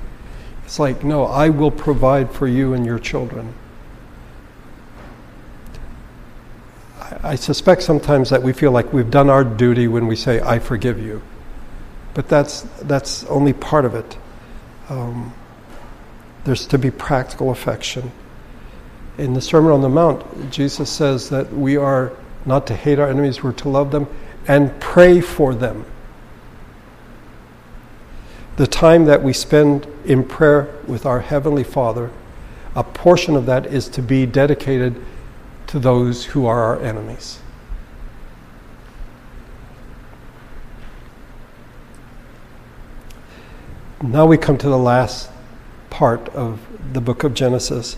It's 0.63 0.79
like, 0.79 1.03
no, 1.03 1.25
I 1.25 1.49
will 1.49 1.69
provide 1.69 2.31
for 2.31 2.47
you 2.47 2.73
and 2.73 2.85
your 2.85 2.97
children. 2.97 3.53
I 7.25 7.33
suspect 7.33 7.81
sometimes 7.81 8.29
that 8.29 8.43
we 8.43 8.53
feel 8.53 8.69
like 8.69 8.93
we've 8.93 9.09
done 9.09 9.31
our 9.31 9.43
duty 9.43 9.87
when 9.87 10.05
we 10.05 10.15
say, 10.15 10.41
I 10.41 10.59
forgive 10.59 10.99
you. 10.99 11.23
But 12.13 12.29
that's, 12.29 12.61
that's 12.83 13.23
only 13.23 13.51
part 13.51 13.83
of 13.83 13.95
it. 13.95 14.17
Um, 14.89 15.33
there's 16.43 16.67
to 16.67 16.77
be 16.77 16.91
practical 16.91 17.49
affection. 17.49 18.11
In 19.17 19.33
the 19.33 19.41
Sermon 19.41 19.71
on 19.71 19.81
the 19.81 19.89
Mount, 19.89 20.51
Jesus 20.51 20.87
says 20.87 21.31
that 21.31 21.51
we 21.51 21.77
are 21.77 22.13
not 22.45 22.67
to 22.67 22.75
hate 22.75 22.99
our 22.99 23.09
enemies, 23.09 23.41
we're 23.41 23.53
to 23.53 23.69
love 23.69 23.89
them 23.89 24.07
and 24.47 24.79
pray 24.79 25.19
for 25.19 25.55
them. 25.55 25.83
The 28.57 28.67
time 28.67 29.05
that 29.05 29.23
we 29.23 29.33
spend 29.33 29.87
in 30.05 30.25
prayer 30.25 30.71
with 30.85 31.07
our 31.07 31.21
Heavenly 31.21 31.63
Father, 31.63 32.11
a 32.75 32.83
portion 32.83 33.35
of 33.35 33.47
that 33.47 33.65
is 33.65 33.89
to 33.89 34.03
be 34.03 34.27
dedicated 34.27 35.01
to 35.75 35.79
those 35.81 36.23
who 36.23 36.45
are 36.45 36.63
our 36.63 36.81
enemies. 36.81 37.39
Now 44.01 44.25
we 44.25 44.37
come 44.37 44.57
to 44.59 44.69
the 44.69 44.77
last 44.77 45.29
part 45.89 46.29
of 46.29 46.61
the 46.93 47.01
book 47.01 47.25
of 47.25 47.33
Genesis. 47.33 47.97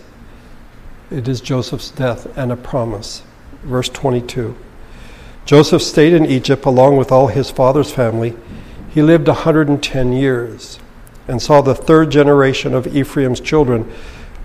It 1.12 1.28
is 1.28 1.40
Joseph's 1.40 1.92
death 1.92 2.36
and 2.36 2.50
a 2.50 2.56
promise. 2.56 3.22
Verse 3.62 3.88
22. 3.88 4.56
Joseph 5.44 5.80
stayed 5.80 6.14
in 6.14 6.26
Egypt 6.26 6.64
along 6.64 6.96
with 6.96 7.12
all 7.12 7.28
his 7.28 7.48
father's 7.48 7.92
family. 7.92 8.34
He 8.90 9.02
lived 9.02 9.28
110 9.28 10.12
years 10.12 10.80
and 11.28 11.40
saw 11.40 11.60
the 11.60 11.76
third 11.76 12.10
generation 12.10 12.74
of 12.74 12.88
Ephraim's 12.88 13.38
children 13.38 13.88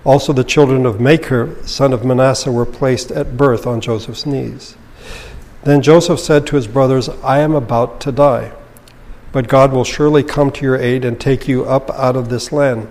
also, 0.04 0.34
the 0.34 0.44
children 0.44 0.84
of 0.84 1.00
Machir, 1.00 1.56
son 1.64 1.94
of 1.94 2.04
Manasseh, 2.04 2.52
were 2.52 2.66
placed 2.66 3.10
at 3.10 3.38
birth 3.38 3.66
on 3.66 3.80
Joseph's 3.80 4.26
knees. 4.26 4.76
Then 5.64 5.80
Joseph 5.80 6.20
said 6.20 6.46
to 6.46 6.56
his 6.56 6.66
brothers, 6.66 7.08
I 7.08 7.38
am 7.38 7.54
about 7.54 8.00
to 8.02 8.12
die, 8.12 8.52
but 9.32 9.48
God 9.48 9.72
will 9.72 9.84
surely 9.84 10.22
come 10.22 10.50
to 10.52 10.62
your 10.62 10.76
aid 10.76 11.06
and 11.06 11.18
take 11.18 11.48
you 11.48 11.64
up 11.64 11.88
out 11.90 12.16
of 12.16 12.28
this 12.28 12.52
land, 12.52 12.86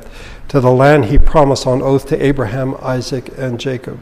to 0.48 0.60
the 0.60 0.72
land 0.72 1.06
he 1.06 1.20
promised 1.20 1.68
on 1.68 1.84
oath 1.84 2.08
to 2.08 2.26
Abraham, 2.26 2.76
Isaac, 2.82 3.30
and 3.38 3.60
Jacob. 3.60 4.00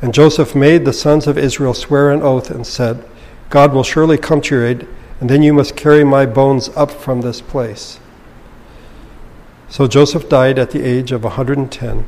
And 0.00 0.14
Joseph 0.14 0.54
made 0.54 0.84
the 0.84 0.92
sons 0.92 1.26
of 1.26 1.36
Israel 1.36 1.74
swear 1.74 2.12
an 2.12 2.22
oath 2.22 2.50
and 2.50 2.64
said, 2.64 3.04
God 3.50 3.72
will 3.72 3.82
surely 3.82 4.16
come 4.16 4.40
to 4.42 4.54
your 4.54 4.64
aid, 4.64 4.86
and 5.20 5.28
then 5.28 5.42
you 5.42 5.52
must 5.52 5.76
carry 5.76 6.04
my 6.04 6.24
bones 6.24 6.68
up 6.76 6.92
from 6.92 7.20
this 7.20 7.40
place. 7.40 7.98
So 9.74 9.88
Joseph 9.88 10.28
died 10.28 10.56
at 10.60 10.70
the 10.70 10.84
age 10.84 11.10
of 11.10 11.24
110. 11.24 12.04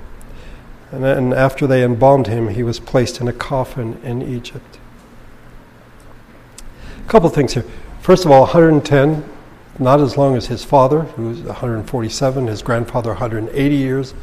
And 0.92 1.02
then 1.02 1.32
after 1.32 1.66
they 1.66 1.82
embalmed 1.82 2.28
him, 2.28 2.50
he 2.50 2.62
was 2.62 2.78
placed 2.78 3.20
in 3.20 3.26
a 3.26 3.32
coffin 3.32 4.00
in 4.04 4.22
Egypt. 4.22 4.78
A 7.04 7.08
couple 7.08 7.28
things 7.28 7.54
here. 7.54 7.64
First 8.00 8.24
of 8.24 8.30
all, 8.30 8.42
110, 8.42 9.28
not 9.80 10.00
as 10.00 10.16
long 10.16 10.36
as 10.36 10.46
his 10.46 10.62
father, 10.62 11.02
who 11.16 11.30
was 11.30 11.40
147, 11.40 12.46
his 12.46 12.62
grandfather 12.62 13.10
180 13.10 13.74
years. 13.74 14.14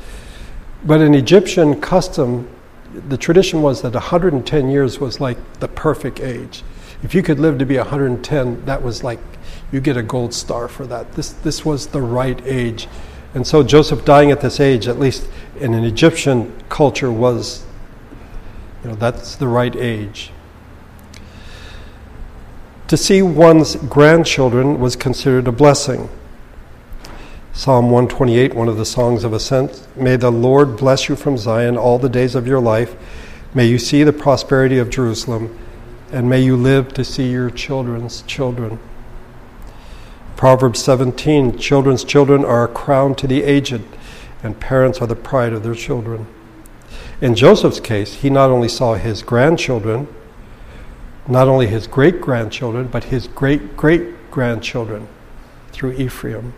But 0.86 1.02
in 1.02 1.14
Egyptian 1.14 1.82
custom, 1.82 2.48
the 3.10 3.18
tradition 3.18 3.62
was 3.62 3.82
that 3.82 3.94
110 3.94 4.70
years 4.70 5.02
was 5.02 5.20
like 5.20 5.60
the 5.60 5.68
perfect 5.68 6.22
age. 6.22 6.64
if 7.04 7.14
you 7.14 7.22
could 7.22 7.40
live 7.40 7.58
to 7.58 7.66
be 7.66 7.76
110, 7.76 8.64
that 8.64 8.82
was 8.82 9.04
like 9.04 9.20
you 9.70 9.82
get 9.82 9.98
a 9.98 10.04
gold 10.04 10.34
star 10.34 10.70
for 10.70 10.88
that. 10.88 11.12
This, 11.16 11.34
this 11.34 11.66
was 11.66 11.88
the 11.88 12.02
right 12.02 12.42
age. 12.46 12.88
And 13.34 13.48
so 13.48 13.64
Joseph 13.64 14.06
dying 14.06 14.32
at 14.32 14.42
this 14.42 14.60
age, 14.60 14.88
at 14.88 15.00
least 15.00 15.28
in 15.60 15.74
an 15.74 15.84
Egyptian 15.84 16.54
culture, 16.70 17.12
was, 17.12 17.66
you 18.84 18.90
know, 18.90 18.96
that's 18.96 19.36
the 19.36 19.48
right 19.48 19.76
age. 19.76 20.32
To 22.90 22.98
see 22.98 23.24
one's 23.24 23.76
grandchildren 23.76 24.80
was 24.80 24.96
considered 24.96 25.48
a 25.48 25.52
blessing. 25.52 26.10
Psalm 27.54 27.90
128, 27.90 28.54
one 28.54 28.68
of 28.68 28.78
the 28.78 28.86
songs 28.86 29.24
of 29.24 29.34
ascent 29.34 29.88
May 29.96 30.16
the 30.16 30.32
Lord 30.32 30.78
bless 30.78 31.10
you 31.10 31.16
from 31.16 31.38
Zion 31.38 31.78
all 31.78 31.98
the 31.98 32.10
days 32.10 32.36
of 32.36 32.46
your 32.46 32.60
life. 32.60 32.96
May 33.56 33.66
you 33.66 33.80
see 33.80 34.04
the 34.04 34.14
prosperity 34.14 34.78
of 34.78 34.90
Jerusalem, 34.90 35.58
and 36.12 36.30
may 36.30 36.42
you 36.42 36.56
live 36.56 36.94
to 36.96 37.04
see 37.04 37.32
your 37.32 37.50
children's 37.50 38.24
children. 38.24 38.80
Proverbs 40.44 40.84
17 40.84 41.58
Children's 41.58 42.04
children 42.04 42.44
are 42.44 42.66
a 42.66 42.68
crown 42.68 43.16
to 43.16 43.28
the 43.28 43.44
aged, 43.44 43.82
and 44.44 44.60
parents 44.60 45.00
are 45.00 45.08
the 45.08 45.16
pride 45.16 45.54
of 45.54 45.64
their 45.64 45.74
children. 45.74 46.28
In 47.22 47.34
Joseph's 47.34 47.80
case, 47.80 48.16
he 48.16 48.30
not 48.30 48.50
only 48.50 48.68
saw 48.68 48.96
his 48.96 49.22
grandchildren, 49.22 50.06
not 51.30 51.48
only 51.48 51.68
his 51.68 51.88
great 51.88 52.20
grandchildren, 52.20 52.88
but 52.88 53.06
his 53.06 53.30
great 53.30 53.78
great 53.78 54.30
grandchildren 54.32 55.08
through 55.72 55.94
Ephraim. 55.94 56.54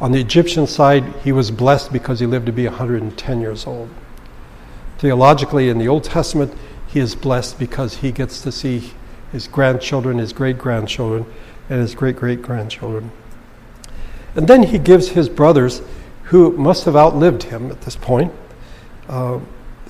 On 0.00 0.10
the 0.10 0.20
Egyptian 0.20 0.66
side, 0.66 1.04
he 1.22 1.30
was 1.30 1.52
blessed 1.52 1.92
because 1.92 2.18
he 2.18 2.26
lived 2.26 2.46
to 2.46 2.52
be 2.52 2.66
110 2.66 3.40
years 3.40 3.68
old. 3.68 3.88
Theologically, 4.98 5.68
in 5.68 5.78
the 5.78 5.86
Old 5.86 6.02
Testament, 6.02 6.54
he 6.88 6.98
is 6.98 7.14
blessed 7.14 7.60
because 7.60 7.98
he 7.98 8.10
gets 8.10 8.42
to 8.42 8.50
see 8.50 8.94
his 9.30 9.46
grandchildren, 9.46 10.18
his 10.18 10.32
great 10.32 10.58
grandchildren, 10.58 11.24
and 11.70 11.80
his 11.80 11.94
great 11.94 12.16
great 12.16 12.42
grandchildren. 12.42 13.10
And 14.34 14.46
then 14.46 14.64
he 14.64 14.78
gives 14.78 15.10
his 15.10 15.28
brothers, 15.28 15.82
who 16.24 16.52
must 16.52 16.84
have 16.84 16.94
outlived 16.94 17.44
him 17.44 17.70
at 17.70 17.80
this 17.80 17.96
point, 17.96 18.32
uh, 19.08 19.40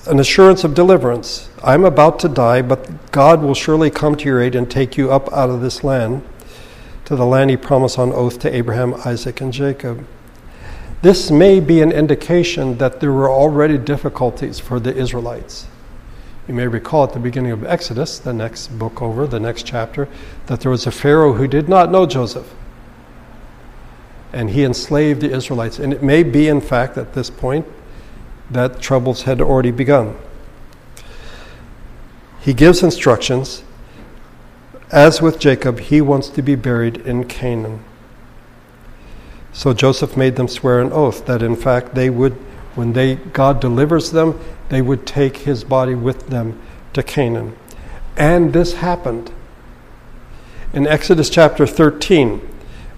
an 0.07 0.19
assurance 0.19 0.63
of 0.63 0.73
deliverance. 0.73 1.49
I'm 1.63 1.85
about 1.85 2.19
to 2.19 2.29
die, 2.29 2.61
but 2.61 3.11
God 3.11 3.43
will 3.43 3.53
surely 3.53 3.91
come 3.91 4.15
to 4.15 4.25
your 4.25 4.41
aid 4.41 4.55
and 4.55 4.69
take 4.69 4.97
you 4.97 5.11
up 5.11 5.31
out 5.31 5.49
of 5.49 5.61
this 5.61 5.83
land 5.83 6.23
to 7.05 7.15
the 7.15 7.25
land 7.25 7.49
he 7.49 7.57
promised 7.57 7.99
on 7.99 8.11
oath 8.11 8.39
to 8.39 8.55
Abraham, 8.55 8.95
Isaac, 9.05 9.41
and 9.41 9.53
Jacob. 9.53 10.07
This 11.01 11.29
may 11.29 11.59
be 11.59 11.81
an 11.81 11.91
indication 11.91 12.77
that 12.77 12.99
there 12.99 13.11
were 13.11 13.29
already 13.29 13.77
difficulties 13.77 14.59
for 14.59 14.79
the 14.79 14.95
Israelites. 14.95 15.67
You 16.47 16.53
may 16.53 16.67
recall 16.67 17.03
at 17.03 17.13
the 17.13 17.19
beginning 17.19 17.51
of 17.51 17.63
Exodus, 17.63 18.19
the 18.19 18.33
next 18.33 18.67
book 18.79 19.01
over, 19.01 19.27
the 19.27 19.39
next 19.39 19.65
chapter, 19.65 20.07
that 20.47 20.61
there 20.61 20.71
was 20.71 20.87
a 20.87 20.91
Pharaoh 20.91 21.33
who 21.33 21.47
did 21.47 21.69
not 21.69 21.91
know 21.91 22.05
Joseph. 22.05 22.53
And 24.33 24.49
he 24.49 24.63
enslaved 24.63 25.21
the 25.21 25.31
Israelites. 25.31 25.77
And 25.77 25.93
it 25.93 26.01
may 26.01 26.23
be, 26.23 26.47
in 26.47 26.61
fact, 26.61 26.97
at 26.97 27.13
this 27.13 27.29
point, 27.29 27.65
that 28.49 28.81
troubles 28.81 29.23
had 29.23 29.39
already 29.39 29.71
begun. 29.71 30.15
He 32.41 32.53
gives 32.53 32.81
instructions. 32.81 33.63
As 34.89 35.21
with 35.21 35.39
Jacob, 35.39 35.79
he 35.79 36.01
wants 36.01 36.27
to 36.29 36.41
be 36.41 36.55
buried 36.55 36.97
in 36.97 37.25
Canaan. 37.25 37.83
So 39.53 39.73
Joseph 39.73 40.17
made 40.17 40.37
them 40.37 40.47
swear 40.47 40.81
an 40.81 40.91
oath 40.91 41.25
that, 41.27 41.43
in 41.43 41.55
fact, 41.55 41.93
they 41.93 42.09
would, 42.09 42.35
when 42.75 42.93
they, 42.93 43.15
God 43.15 43.59
delivers 43.59 44.11
them, 44.11 44.39
they 44.69 44.81
would 44.81 45.05
take 45.05 45.37
his 45.37 45.63
body 45.63 45.95
with 45.95 46.27
them 46.27 46.59
to 46.93 47.03
Canaan. 47.03 47.55
And 48.15 48.53
this 48.53 48.73
happened. 48.75 49.31
In 50.73 50.87
Exodus 50.87 51.29
chapter 51.29 51.67
13, 51.67 52.47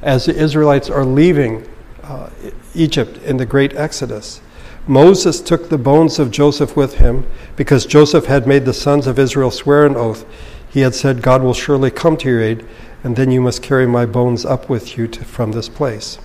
as 0.02 0.26
the 0.26 0.36
Israelites 0.36 0.90
are 0.90 1.06
leaving 1.06 1.68
uh, 2.04 2.30
Egypt 2.76 3.18
in 3.24 3.38
the 3.38 3.46
great 3.46 3.74
Exodus, 3.76 4.42
Moses 4.86 5.40
took 5.40 5.70
the 5.70 5.78
bones 5.78 6.20
of 6.20 6.30
Joseph 6.30 6.76
with 6.76 6.96
him 6.96 7.26
because 7.56 7.86
Joseph 7.86 8.26
had 8.26 8.46
made 8.46 8.66
the 8.66 8.74
sons 8.74 9.08
of 9.08 9.18
Israel 9.18 9.50
swear 9.50 9.86
an 9.86 9.96
oath. 9.96 10.26
He 10.70 10.82
had 10.82 10.94
said, 10.94 11.22
God 11.22 11.42
will 11.42 11.54
surely 11.54 11.90
come 11.90 12.18
to 12.18 12.30
your 12.30 12.42
aid, 12.42 12.66
and 13.04 13.16
then 13.16 13.32
you 13.32 13.42
must 13.42 13.64
carry 13.64 13.88
my 13.88 14.06
bones 14.06 14.46
up 14.46 14.70
with 14.70 14.98
you 14.98 15.08
to, 15.08 15.24
from 15.24 15.54
this 15.54 15.70
place. 15.70 16.16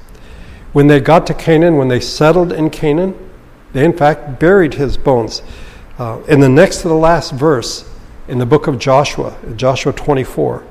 When 0.73 0.89
they 0.89 1.01
got 1.01 1.27
to 1.29 1.35
Canaan, 1.35 1.77
when 1.77 1.89
they 1.89 2.01
settled 2.01 2.53
in 2.53 2.71
Canaan, 2.71 3.15
they, 3.73 3.85
in 3.85 3.97
fact, 3.97 4.41
buried 4.41 4.75
his 4.75 4.97
bones. 4.97 5.43
Uh, 5.99 6.23
in 6.29 6.41
the 6.41 6.49
next 6.49 6.83
to 6.83 6.89
the 6.89 6.95
last 6.95 7.33
verse 7.33 7.89
in 8.29 8.39
the 8.39 8.47
book 8.47 8.67
of 8.67 8.79
Joshua, 8.79 9.37
Joshua 9.57 9.93
24, 9.93 10.65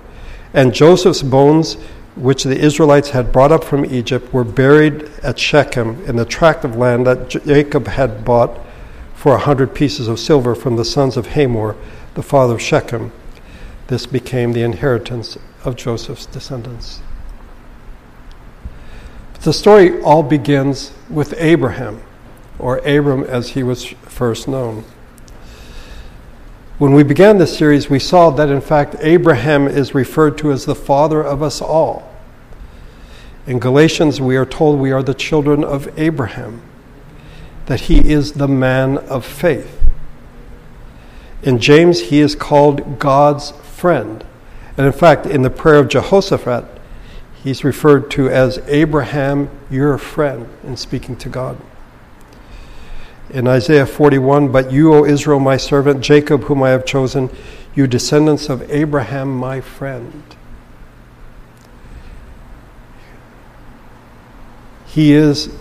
and 0.54 0.74
Joseph's 0.74 1.22
bones, 1.22 1.76
which 2.16 2.44
the 2.44 2.58
Israelites 2.58 3.10
had 3.10 3.32
brought 3.32 3.52
up 3.52 3.64
from 3.64 3.86
Egypt, 3.86 4.34
were 4.34 4.44
buried 4.44 5.10
at 5.22 5.38
Shechem 5.38 6.04
in 6.06 6.16
the 6.16 6.26
tract 6.26 6.64
of 6.64 6.76
land 6.76 7.06
that 7.06 7.30
Jacob 7.30 7.88
had 7.88 8.24
bought 8.24 8.60
for 9.14 9.36
a 9.36 9.40
hundred 9.40 9.76
pieces 9.76 10.08
of 10.08 10.20
silver 10.20 10.56
from 10.56 10.76
the 10.76 10.86
sons 10.86 11.18
of 11.18 11.28
Hamor, 11.28 11.76
the 12.14 12.24
father 12.24 12.54
of 12.54 12.62
Shechem. 12.62 13.12
This 13.88 14.06
became 14.06 14.54
the 14.54 14.62
inheritance 14.62 15.38
of 15.64 15.76
Joseph's 15.76 16.26
descendants. 16.26 17.02
But 19.34 19.42
the 19.42 19.54
story 19.54 20.02
all 20.02 20.24
begins 20.24 20.94
with 21.10 21.34
Abraham 21.38 22.02
or 22.60 22.78
Abram 22.80 23.24
as 23.24 23.50
he 23.50 23.64
was 23.64 23.86
first 23.86 24.48
known. 24.48 24.84
When 26.78 26.94
we 26.94 27.04
began 27.04 27.38
this 27.38 27.58
series, 27.58 27.90
we 27.90 28.00
saw 28.00 28.30
that 28.32 28.50
in 28.50 28.62
fact 28.62 28.96
Abraham 29.00 29.68
is 29.68 29.96
referred 29.96 30.38
to 30.40 30.52
as 30.52 30.66
the 30.66 30.76
father 30.76 31.24
of 31.24 31.42
us 31.42 31.62
all. 31.62 32.12
In 33.48 33.60
Galatians, 33.60 34.20
we 34.20 34.36
are 34.36 34.46
told 34.46 34.80
we 34.80 34.92
are 34.92 35.02
the 35.02 35.14
children 35.14 35.64
of 35.64 35.88
Abraham, 35.98 36.62
that 37.68 37.82
he 37.82 38.12
is 38.12 38.34
the 38.34 38.48
man 38.48 38.98
of 38.98 39.26
faith. 39.26 39.82
In 41.44 41.60
James, 41.60 42.10
he 42.10 42.20
is 42.20 42.36
called 42.36 43.00
God's 43.00 43.52
friend. 43.52 44.26
And 44.76 44.86
in 44.86 44.92
fact, 44.92 45.26
in 45.26 45.44
the 45.44 45.50
prayer 45.50 45.80
of 45.80 45.88
Jehoshaphat, 45.88 46.66
he's 47.42 47.64
referred 47.64 48.12
to 48.12 48.30
as 48.30 48.60
Abraham, 48.68 49.50
your 49.72 49.98
friend, 49.98 50.48
in 50.64 50.76
speaking 50.76 51.16
to 51.18 51.30
God 51.30 51.58
in 53.30 53.48
Isaiah 53.48 53.86
41 53.86 54.52
But 54.52 54.72
you, 54.72 54.94
O 54.94 55.06
Israel, 55.06 55.40
my 55.40 55.58
servant, 55.58 56.02
Jacob, 56.02 56.44
whom 56.44 56.64
I 56.64 56.70
have 56.70 56.86
chosen, 56.86 57.30
you 57.76 57.88
descendants 57.88 58.50
of 58.50 58.70
Abraham, 58.72 59.36
my 59.36 59.62
friend. 59.62 60.24
He 64.88 65.14
is, 65.14 65.56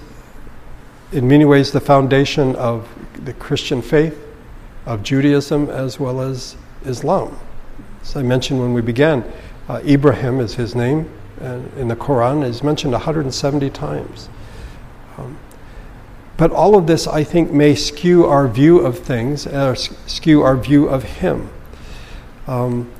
in 1.12 1.28
many 1.28 1.44
ways, 1.44 1.72
the 1.72 1.80
foundation 1.80 2.56
of 2.56 2.88
the 3.22 3.34
Christian 3.34 3.82
faith, 3.82 4.18
of 4.86 5.02
Judaism, 5.02 5.68
as 5.68 6.00
well 6.00 6.20
as 6.20 6.56
Islam. 6.84 7.38
As 8.00 8.16
I 8.16 8.22
mentioned 8.22 8.60
when 8.60 8.72
we 8.72 8.80
began, 8.80 9.30
uh, 9.68 9.82
Ibrahim 9.84 10.40
is 10.40 10.54
his 10.54 10.74
name, 10.74 11.10
and 11.40 11.70
in 11.76 11.88
the 11.88 11.96
Quran 11.96 12.44
is 12.44 12.62
mentioned 12.62 12.92
170 12.92 13.68
times. 13.70 14.28
Um, 15.18 15.36
but 16.36 16.50
all 16.50 16.76
of 16.76 16.86
this, 16.86 17.06
I 17.06 17.24
think, 17.24 17.50
may 17.50 17.74
skew 17.74 18.26
our 18.26 18.46
view 18.46 18.78
of 18.80 18.98
things, 18.98 19.46
or 19.46 19.74
skew 19.74 20.42
our 20.42 20.56
view 20.56 20.88
of 20.88 21.02
Him. 21.02 21.50
Um, 22.46 22.90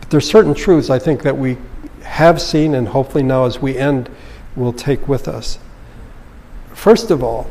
but 0.00 0.10
there's 0.10 0.28
certain 0.28 0.54
truths 0.54 0.88
I 0.88 0.98
think 0.98 1.22
that 1.22 1.36
we 1.36 1.58
have 2.02 2.40
seen, 2.40 2.74
and 2.74 2.88
hopefully 2.88 3.22
now 3.22 3.44
as 3.44 3.60
we 3.60 3.76
end, 3.76 4.08
will 4.54 4.72
take 4.72 5.06
with 5.06 5.28
us. 5.28 5.58
First 6.72 7.10
of 7.10 7.22
all, 7.22 7.50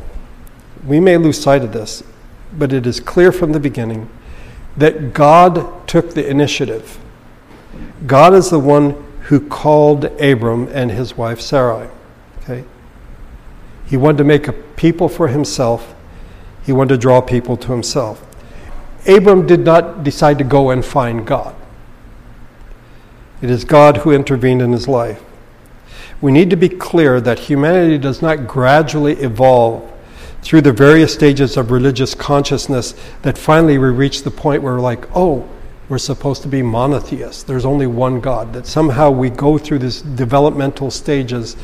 we 0.86 1.00
may 1.00 1.18
lose 1.18 1.42
sight 1.42 1.64
of 1.64 1.74
this, 1.74 2.04
but 2.58 2.74
it 2.74 2.88
is 2.88 3.00
clear 3.00 3.32
from 3.32 3.52
the 3.52 3.60
beginning 3.60 4.10
that 4.78 5.14
God 5.14 5.88
took 5.88 6.14
the 6.14 6.28
initiative. 6.28 7.00
God 8.08 8.34
is 8.34 8.50
the 8.50 8.60
one 8.60 8.92
who 9.24 9.40
called 9.40 10.06
Abram 10.22 10.68
and 10.72 10.92
his 10.92 11.18
wife 11.18 11.42
Sarai. 11.42 11.90
He 13.86 13.98
wanted 13.98 14.17
to 14.19 14.24
make 14.24 14.48
a 14.48 14.54
people 14.54 15.10
for 15.10 15.28
himself. 15.28 15.93
He 16.65 16.74
wanted 16.74 16.95
to 16.95 16.98
draw 16.98 17.21
people 17.21 17.58
to 17.58 17.71
himself. 17.71 18.26
Abram 19.08 19.45
did 19.45 19.60
not 19.60 20.04
decide 20.04 20.38
to 20.39 20.43
go 20.43 20.71
and 20.71 20.84
find 20.84 21.26
God. 21.26 21.56
It 23.41 23.50
is 23.50 23.63
God 23.63 23.98
who 23.98 24.12
intervened 24.12 24.62
in 24.62 24.71
his 24.71 24.88
life. 24.88 25.21
We 26.21 26.32
need 26.32 26.50
to 26.50 26.56
be 26.56 26.69
clear 26.69 27.21
that 27.21 27.38
humanity 27.38 27.98
does 27.98 28.21
not 28.21 28.48
gradually 28.48 29.13
evolve 29.13 29.91
through 30.41 30.62
the 30.62 30.71
various 30.71 31.13
stages 31.13 31.58
of 31.58 31.71
religious 31.71 32.15
consciousness 32.15 32.95
that 33.24 33.38
finally 33.38 33.78
we 33.78 33.89
reach 33.89 34.24
the 34.24 34.32
point 34.32 34.63
where 34.63 34.76
we're 34.76 34.82
like, 34.82 35.08
oh, 35.15 35.48
we're 35.89 35.98
supposed 35.98 36.41
to 36.43 36.48
be 36.48 36.62
monotheists. 36.62 37.43
There's 37.43 37.65
only 37.65 37.88
one 37.88 38.19
God. 38.19 38.54
That 38.54 38.65
somehow 38.65 39.12
we 39.12 39.30
go 39.30 39.58
through 39.58 39.80
these 39.80 40.02
developmental 40.02 40.89
stages 40.89 41.56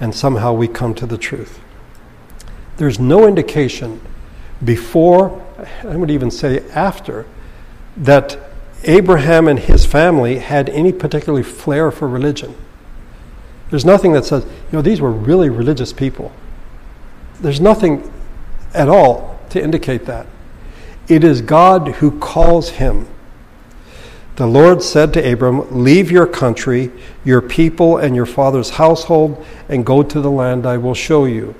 and 0.00 0.14
somehow 0.14 0.52
we 0.52 0.66
come 0.66 0.94
to 0.94 1.06
the 1.06 1.18
truth. 1.18 1.60
There's 2.78 2.98
no 2.98 3.28
indication 3.28 4.00
before, 4.64 5.44
I 5.84 5.96
would 5.96 6.10
even 6.10 6.30
say 6.30 6.66
after, 6.70 7.26
that 7.96 8.38
Abraham 8.84 9.46
and 9.46 9.58
his 9.58 9.84
family 9.84 10.38
had 10.38 10.70
any 10.70 10.92
particular 10.92 11.42
flair 11.42 11.90
for 11.90 12.08
religion. 12.08 12.56
There's 13.68 13.84
nothing 13.84 14.12
that 14.14 14.24
says, 14.24 14.44
you 14.44 14.72
know, 14.72 14.82
these 14.82 15.00
were 15.00 15.12
really 15.12 15.48
religious 15.48 15.92
people. 15.92 16.32
There's 17.40 17.60
nothing 17.60 18.10
at 18.74 18.88
all 18.88 19.38
to 19.50 19.62
indicate 19.62 20.06
that. 20.06 20.26
It 21.08 21.24
is 21.24 21.42
God 21.42 21.88
who 21.96 22.18
calls 22.18 22.70
him. 22.70 23.06
The 24.40 24.46
Lord 24.46 24.82
said 24.82 25.12
to 25.12 25.32
Abram, 25.32 25.84
Leave 25.84 26.10
your 26.10 26.26
country, 26.26 26.90
your 27.26 27.42
people, 27.42 27.98
and 27.98 28.16
your 28.16 28.24
father's 28.24 28.70
household, 28.70 29.44
and 29.68 29.84
go 29.84 30.02
to 30.02 30.18
the 30.18 30.30
land 30.30 30.64
I 30.64 30.78
will 30.78 30.94
show 30.94 31.26
you. 31.26 31.54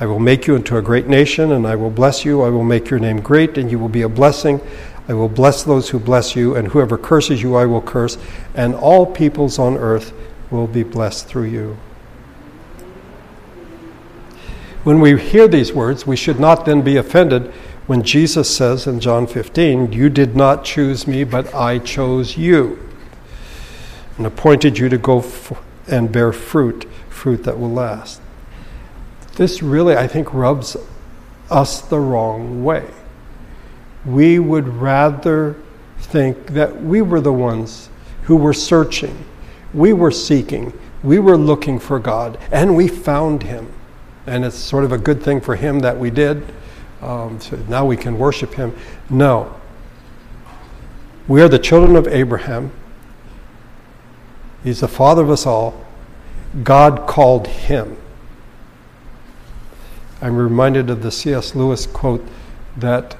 I 0.00 0.06
will 0.06 0.18
make 0.18 0.48
you 0.48 0.56
into 0.56 0.76
a 0.76 0.82
great 0.82 1.06
nation, 1.06 1.52
and 1.52 1.64
I 1.64 1.76
will 1.76 1.90
bless 1.90 2.24
you. 2.24 2.42
I 2.42 2.50
will 2.50 2.64
make 2.64 2.90
your 2.90 2.98
name 2.98 3.20
great, 3.20 3.56
and 3.56 3.70
you 3.70 3.78
will 3.78 3.88
be 3.88 4.02
a 4.02 4.08
blessing. 4.08 4.60
I 5.08 5.14
will 5.14 5.28
bless 5.28 5.62
those 5.62 5.88
who 5.90 6.00
bless 6.00 6.34
you, 6.34 6.56
and 6.56 6.66
whoever 6.66 6.98
curses 6.98 7.40
you, 7.40 7.54
I 7.54 7.66
will 7.66 7.82
curse, 7.82 8.18
and 8.56 8.74
all 8.74 9.06
peoples 9.06 9.60
on 9.60 9.76
earth 9.76 10.12
will 10.50 10.66
be 10.66 10.82
blessed 10.82 11.28
through 11.28 11.50
you. 11.50 11.76
When 14.82 15.00
we 15.00 15.16
hear 15.16 15.46
these 15.46 15.72
words, 15.72 16.04
we 16.04 16.16
should 16.16 16.40
not 16.40 16.64
then 16.64 16.82
be 16.82 16.96
offended 16.96 17.54
when 17.86 18.02
Jesus 18.02 18.54
says 18.54 18.86
in 18.86 19.00
John 19.00 19.26
15, 19.26 19.92
You 19.92 20.08
did 20.08 20.36
not 20.36 20.64
choose 20.64 21.06
me, 21.06 21.24
but 21.24 21.54
I 21.54 21.78
chose 21.78 22.36
you 22.36 22.78
and 24.16 24.26
appointed 24.26 24.78
you 24.78 24.88
to 24.88 24.98
go 24.98 25.24
and 25.86 26.10
bear 26.10 26.32
fruit, 26.32 26.88
fruit 27.08 27.44
that 27.44 27.58
will 27.58 27.72
last. 27.72 28.20
This 29.36 29.62
really, 29.62 29.96
I 29.96 30.06
think, 30.06 30.32
rubs 30.32 30.76
us 31.50 31.80
the 31.80 32.00
wrong 32.00 32.64
way 32.64 32.90
we 34.06 34.38
would 34.38 34.68
rather 34.68 35.56
think 35.98 36.48
that 36.48 36.82
we 36.82 37.02
were 37.02 37.20
the 37.20 37.32
ones 37.32 37.90
who 38.22 38.36
were 38.36 38.54
searching, 38.54 39.24
we 39.74 39.92
were 39.92 40.10
seeking, 40.10 40.72
we 41.02 41.18
were 41.18 41.36
looking 41.36 41.78
for 41.78 41.98
God, 41.98 42.38
and 42.52 42.76
we 42.76 42.88
found 42.88 43.42
Him. 43.42 43.72
And 44.26 44.44
it's 44.44 44.56
sort 44.56 44.84
of 44.84 44.92
a 44.92 44.98
good 44.98 45.22
thing 45.22 45.40
for 45.40 45.56
Him 45.56 45.80
that 45.80 45.98
we 45.98 46.10
did. 46.10 46.44
Um, 47.06 47.40
so 47.40 47.56
now 47.68 47.86
we 47.86 47.96
can 47.96 48.18
worship 48.18 48.54
Him. 48.54 48.76
No. 49.08 49.54
We 51.28 51.40
are 51.40 51.48
the 51.48 51.58
children 51.58 51.96
of 51.96 52.06
Abraham. 52.06 52.70
He's 54.62 54.80
the 54.80 54.88
father 54.88 55.22
of 55.22 55.30
us 55.30 55.46
all. 55.46 55.86
God 56.62 57.06
called 57.06 57.46
him. 57.46 57.96
I'm 60.22 60.36
reminded 60.36 60.88
of 60.88 61.02
the 61.02 61.10
C.S. 61.10 61.54
Lewis 61.54 61.86
quote 61.86 62.26
that 62.76 63.16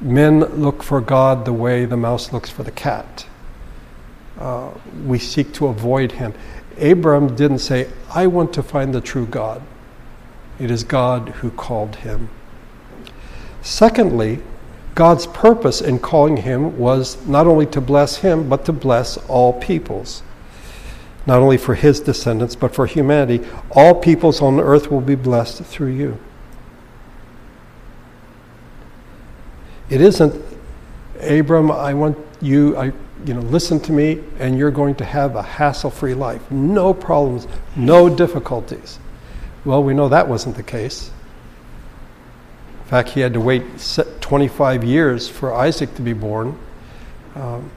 Men 0.00 0.40
look 0.40 0.82
for 0.82 1.00
God 1.00 1.46
the 1.46 1.52
way 1.52 1.86
the 1.86 1.96
mouse 1.96 2.32
looks 2.32 2.50
for 2.50 2.62
the 2.62 2.70
cat. 2.70 3.26
Uh, 4.38 4.70
we 5.06 5.18
seek 5.18 5.52
to 5.54 5.66
avoid 5.66 6.12
him. 6.12 6.34
Abram 6.78 7.34
didn't 7.34 7.60
say, 7.60 7.90
I 8.14 8.26
want 8.26 8.52
to 8.54 8.62
find 8.62 8.94
the 8.94 9.00
true 9.00 9.26
God. 9.26 9.62
It 10.58 10.70
is 10.70 10.84
God 10.84 11.30
who 11.40 11.50
called 11.50 11.96
him. 11.96 12.28
Secondly, 13.66 14.38
God's 14.94 15.26
purpose 15.26 15.80
in 15.80 15.98
calling 15.98 16.36
him 16.36 16.78
was 16.78 17.26
not 17.26 17.48
only 17.48 17.66
to 17.66 17.80
bless 17.80 18.18
him, 18.18 18.48
but 18.48 18.64
to 18.66 18.72
bless 18.72 19.16
all 19.26 19.54
peoples. 19.54 20.22
Not 21.26 21.40
only 21.40 21.56
for 21.56 21.74
his 21.74 21.98
descendants, 21.98 22.54
but 22.54 22.72
for 22.72 22.86
humanity. 22.86 23.44
All 23.72 23.92
peoples 23.92 24.40
on 24.40 24.60
earth 24.60 24.88
will 24.88 25.00
be 25.00 25.16
blessed 25.16 25.64
through 25.64 25.94
you. 25.94 26.16
It 29.90 30.00
isn't, 30.00 30.40
Abram, 31.20 31.72
I 31.72 31.92
want 31.92 32.16
you, 32.40 32.76
I, 32.76 32.92
you 33.26 33.34
know, 33.34 33.40
listen 33.40 33.80
to 33.80 33.92
me, 33.92 34.22
and 34.38 34.56
you're 34.56 34.70
going 34.70 34.94
to 34.94 35.04
have 35.04 35.34
a 35.34 35.42
hassle 35.42 35.90
free 35.90 36.14
life. 36.14 36.52
No 36.52 36.94
problems, 36.94 37.48
no 37.74 38.08
difficulties. 38.08 39.00
Well, 39.64 39.82
we 39.82 39.92
know 39.92 40.08
that 40.08 40.28
wasn't 40.28 40.54
the 40.54 40.62
case. 40.62 41.10
In 42.86 42.90
fact, 42.90 43.10
he 43.10 43.20
had 43.20 43.32
to 43.34 43.40
wait 43.40 43.64
25 44.20 44.84
years 44.84 45.28
for 45.28 45.52
Isaac 45.52 45.94
to 45.96 46.02
be 46.02 46.12
born. 46.12 46.58
Um, 47.34 47.70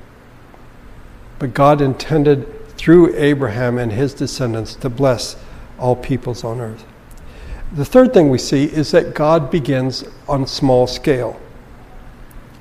but 1.40 1.54
God 1.54 1.82
intended 1.82 2.68
through 2.78 3.16
Abraham 3.16 3.78
and 3.78 3.92
his 3.92 4.14
descendants 4.14 4.76
to 4.76 4.90
bless 4.90 5.36
all 5.78 5.96
peoples 5.96 6.44
on 6.44 6.62
earth. 6.62 6.86
The 7.74 7.86
third 7.86 8.14
thing 8.14 8.30
we 8.30 8.38
see 8.38 8.66
is 8.66 8.92
that 8.92 9.14
God 9.14 9.52
begins 9.52 10.06
on 10.28 10.46
small 10.48 10.88
scale 10.88 11.40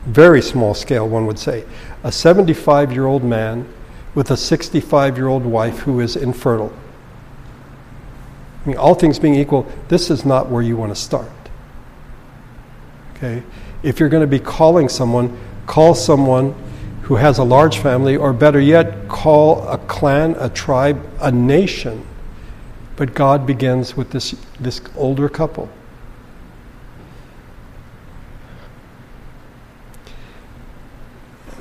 very 0.09 0.41
small 0.41 0.75
scale, 0.75 1.09
one 1.09 1.27
would 1.27 1.39
say. 1.39 1.65
A 2.03 2.11
75 2.11 2.93
year 2.93 3.07
old 3.07 3.23
man 3.23 3.69
with 4.15 4.31
a 4.31 4.37
65 4.37 5.17
year 5.17 5.29
old 5.29 5.45
wife 5.45 5.81
who 5.81 6.01
is 6.01 6.17
infertile. 6.17 6.73
I 8.65 8.69
mean, 8.69 8.77
all 8.79 8.95
things 8.95 9.19
being 9.19 9.35
equal, 9.35 9.67
this 9.89 10.11
is 10.11 10.25
not 10.25 10.49
where 10.49 10.63
you 10.63 10.77
want 10.77 10.95
to 10.95 11.01
start. 11.01 11.31
Okay? 13.19 13.43
If 13.83 14.01
you're 14.01 14.09
going 14.09 14.23
to 14.23 14.27
be 14.27 14.39
calling 14.39 14.89
someone, 14.89 15.39
call 15.67 15.95
someone 15.95 16.55
who 17.03 17.17
has 17.17 17.39
a 17.39 17.45
large 17.45 17.79
family, 17.79 18.17
or 18.17 18.33
better 18.33 18.61
yet, 18.61 19.09
call 19.09 19.67
a 19.69 19.79
clan, 19.79 20.37
a 20.39 20.49
tribe, 20.49 21.05
a 21.21 21.31
nation. 21.31 22.07
But 22.97 23.15
God 23.15 23.47
begins 23.47 23.97
with 23.97 24.11
this, 24.11 24.35
this 24.61 24.81
older 24.97 25.29
couple. 25.29 25.71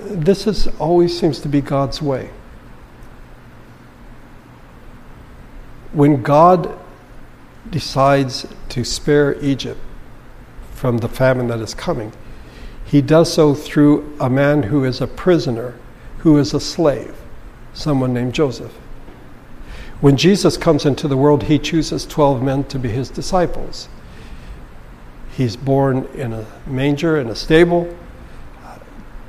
this 0.10 0.48
is 0.48 0.68
always 0.80 1.18
seems 1.18 1.40
to 1.42 1.48
be 1.48 1.62
God's 1.62 2.02
way. 2.02 2.30
When 5.94 6.22
God 6.22 6.78
decides 7.70 8.46
to 8.70 8.84
spare 8.84 9.36
Egypt 9.44 9.80
from 10.78 11.00
the 11.00 11.10
famine 11.10 11.48
that 11.48 11.60
is 11.60 11.74
coming, 11.74 12.14
he 12.86 13.02
does 13.02 13.34
so 13.34 13.56
through 13.56 14.16
a 14.20 14.30
man 14.30 14.64
who 14.64 14.84
is 14.84 15.02
a 15.02 15.08
prisoner, 15.08 15.74
who 16.20 16.38
is 16.38 16.54
a 16.54 16.60
slave, 16.60 17.16
someone 17.74 18.14
named 18.14 18.34
Joseph. 18.34 18.72
When 20.02 20.18
Jesus 20.18 20.56
comes 20.56 20.86
into 20.86 21.08
the 21.08 21.18
world, 21.18 21.44
he 21.44 21.58
chooses 21.58 22.06
12 22.06 22.44
men 22.44 22.64
to 22.66 22.78
be 22.78 22.90
his 22.90 23.10
disciples. 23.10 23.90
He's 25.36 25.56
born 25.56 26.08
in 26.14 26.32
a 26.32 26.46
manger, 26.68 27.18
in 27.18 27.28
a 27.28 27.36
stable. 27.36 27.94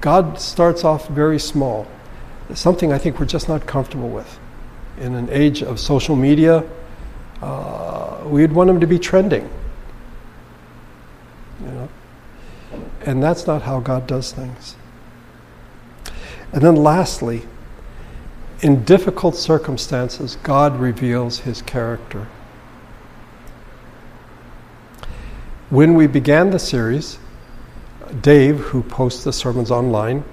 God 0.03 0.39
starts 0.39 0.85
off 0.85 1.09
very 1.09 1.39
small, 1.39 1.87
something 2.53 2.93
I 2.93 2.99
think 2.99 3.19
we're 3.19 3.27
just 3.27 3.49
not 3.49 3.67
comfortable 3.67 4.11
with. 4.11 4.39
In 4.99 5.15
an 5.15 5.31
age 5.31 5.63
of 5.63 5.81
social 5.81 6.15
media, 6.15 6.63
uh, 7.41 8.19
we'd 8.27 8.53
want 8.53 8.69
him 8.69 8.81
to 8.81 8.87
be 8.87 8.99
trending. 8.99 9.49
You 11.69 11.75
know? 11.75 11.89
And 13.03 13.23
that's 13.23 13.47
not 13.47 13.63
how 13.63 13.81
God 13.81 14.07
does 14.07 14.33
things. 14.33 14.77
And 16.53 16.63
then 16.63 16.77
lastly, 16.77 17.43
in 18.61 18.85
difficult 18.85 19.37
circumstances, 19.37 20.37
God 20.43 20.79
reveals 20.79 21.41
his 21.41 21.63
character. 21.63 22.27
When 25.71 25.95
we 25.95 26.07
began 26.07 26.51
the 26.51 26.59
series, 26.59 27.19
Dave, 28.23 28.59
who 28.59 28.83
posts 28.83 29.23
the 29.25 29.33
sermons 29.33 29.71
online, 29.71 30.25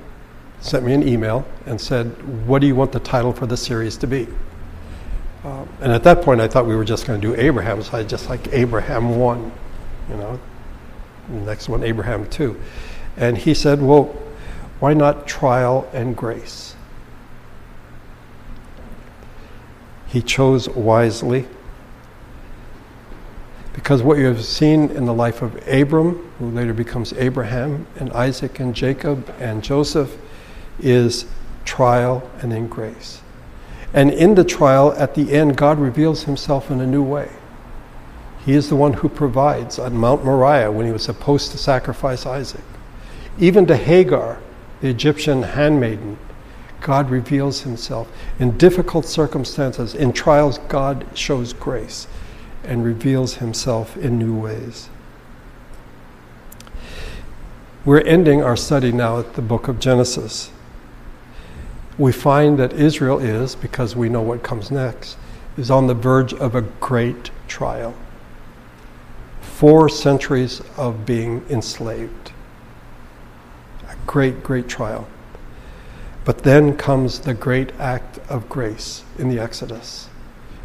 sent 0.61 0.85
me 0.85 0.93
an 0.93 1.07
email 1.07 1.45
and 1.65 1.79
said, 1.79 2.07
What 2.47 2.59
do 2.59 2.67
you 2.67 2.75
want 2.75 2.93
the 2.93 2.99
title 3.01 3.33
for 3.33 3.45
the 3.45 3.57
series 3.57 3.97
to 3.97 4.07
be? 4.07 4.27
Um, 5.43 5.69
and 5.81 5.91
at 5.91 6.03
that 6.03 6.23
point, 6.23 6.41
I 6.41 6.47
thought 6.47 6.65
we 6.65 6.75
were 6.75 6.85
just 6.85 7.05
going 7.05 7.19
to 7.21 7.27
do 7.27 7.39
Abraham, 7.39 7.83
so 7.83 7.97
I 7.97 8.03
just 8.03 8.29
like 8.29 8.47
Abraham 8.51 9.17
1, 9.17 9.51
you 10.09 10.15
know, 10.15 10.39
next 11.29 11.69
one, 11.69 11.83
Abraham 11.83 12.29
2. 12.29 12.59
And 13.17 13.37
he 13.37 13.53
said, 13.53 13.81
Well, 13.81 14.05
why 14.79 14.93
not 14.93 15.27
trial 15.27 15.89
and 15.93 16.15
grace? 16.15 16.75
He 20.07 20.21
chose 20.21 20.69
wisely 20.69 21.47
because 23.75 24.01
what 24.01 24.17
you 24.17 24.25
have 24.27 24.43
seen 24.43 24.89
in 24.91 25.05
the 25.05 25.13
life 25.13 25.41
of 25.41 25.55
Abram, 25.67 26.15
who 26.39 26.49
later 26.49 26.73
becomes 26.73 27.11
Abraham, 27.13 27.85
and 27.97 28.09
Isaac 28.13 28.61
and 28.61 28.73
Jacob 28.73 29.29
and 29.37 29.61
Joseph, 29.61 30.15
is 30.79 31.25
trial 31.65 32.27
and 32.41 32.53
then 32.53 32.67
grace. 32.67 33.21
And 33.93 34.11
in 34.11 34.35
the 34.35 34.45
trial, 34.45 34.93
at 34.93 35.13
the 35.13 35.33
end, 35.33 35.57
God 35.57 35.77
reveals 35.77 36.23
himself 36.23 36.71
in 36.71 36.79
a 36.79 36.87
new 36.87 37.03
way. 37.03 37.29
He 38.45 38.53
is 38.53 38.69
the 38.69 38.75
one 38.75 38.93
who 38.93 39.09
provides 39.09 39.79
on 39.79 39.97
Mount 39.97 40.23
Moriah 40.23 40.71
when 40.71 40.85
he 40.85 40.91
was 40.91 41.03
supposed 41.03 41.51
to 41.51 41.57
sacrifice 41.57 42.27
Isaac. 42.27 42.61
Even 43.39 43.65
to 43.65 43.75
Hagar, 43.75 44.39
the 44.81 44.89
Egyptian 44.89 45.41
handmaiden, 45.41 46.19
God 46.79 47.09
reveals 47.09 47.61
himself. 47.61 48.07
In 48.37 48.55
difficult 48.55 49.07
circumstances, 49.07 49.95
in 49.95 50.13
trials, 50.13 50.59
God 50.67 51.07
shows 51.15 51.53
grace 51.53 52.07
and 52.63 52.85
reveals 52.85 53.35
himself 53.35 53.97
in 53.97 54.19
new 54.19 54.39
ways. 54.39 54.89
We're 57.83 58.01
ending 58.01 58.43
our 58.43 58.55
study 58.55 58.91
now 58.91 59.19
at 59.19 59.33
the 59.33 59.41
book 59.41 59.67
of 59.67 59.79
Genesis. 59.79 60.51
we 61.97 62.11
find 62.11 62.59
that 62.59 62.73
Israel 62.73 63.19
is, 63.19 63.55
because 63.55 63.95
we 63.95 64.09
know 64.09 64.21
what 64.21 64.43
comes 64.43 64.69
next, 64.69 65.17
is 65.57 65.71
on 65.71 65.87
the 65.87 65.93
verge 65.95 66.33
of 66.33 66.53
a 66.53 66.61
great 66.61 67.31
trial. 67.47 67.95
Four 69.45 69.87
centuries 69.87 70.61
of 70.75 71.05
being 71.05 71.45
enslaved. 71.49 72.31
A 73.87 73.95
great, 74.05 74.43
great 74.43 74.67
trial. 74.67 75.07
But 76.25 76.39
then 76.39 76.75
comes 76.75 77.19
the 77.19 77.33
great 77.33 77.71
act 77.79 78.19
of 78.29 78.49
grace 78.49 79.03
in 79.17 79.29
the 79.29 79.39
Exodus. 79.39 80.09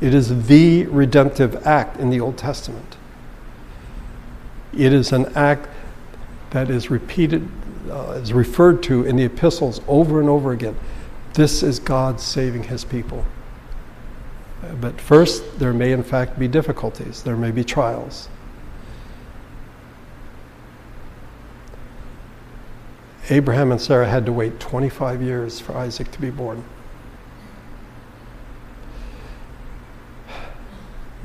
It 0.00 0.14
is 0.14 0.46
the 0.46 0.86
redemptive 0.86 1.66
act 1.66 1.98
in 1.98 2.10
the 2.10 2.18
Old 2.20 2.36
Testament. 2.36 2.96
It 4.72 4.92
is 4.92 5.12
an 5.12 5.26
act 5.36 5.68
that 6.50 6.70
is 6.70 6.90
repeated, 6.90 7.48
uh, 7.90 8.18
is 8.22 8.32
referred 8.32 8.82
to 8.84 9.04
in 9.04 9.16
the 9.16 9.24
epistles 9.24 9.80
over 9.86 10.20
and 10.20 10.28
over 10.28 10.52
again. 10.52 10.76
This 11.34 11.62
is 11.62 11.78
God 11.78 12.20
saving 12.20 12.64
his 12.64 12.84
people. 12.84 13.24
But 14.80 15.00
first, 15.00 15.58
there 15.58 15.72
may 15.72 15.92
in 15.92 16.02
fact 16.02 16.38
be 16.38 16.48
difficulties, 16.48 17.22
there 17.22 17.36
may 17.36 17.50
be 17.50 17.64
trials. 17.64 18.28
Abraham 23.28 23.70
and 23.70 23.80
Sarah 23.80 24.08
had 24.08 24.26
to 24.26 24.32
wait 24.32 24.58
25 24.58 25.22
years 25.22 25.60
for 25.60 25.76
Isaac 25.76 26.10
to 26.12 26.20
be 26.20 26.30
born. 26.30 26.64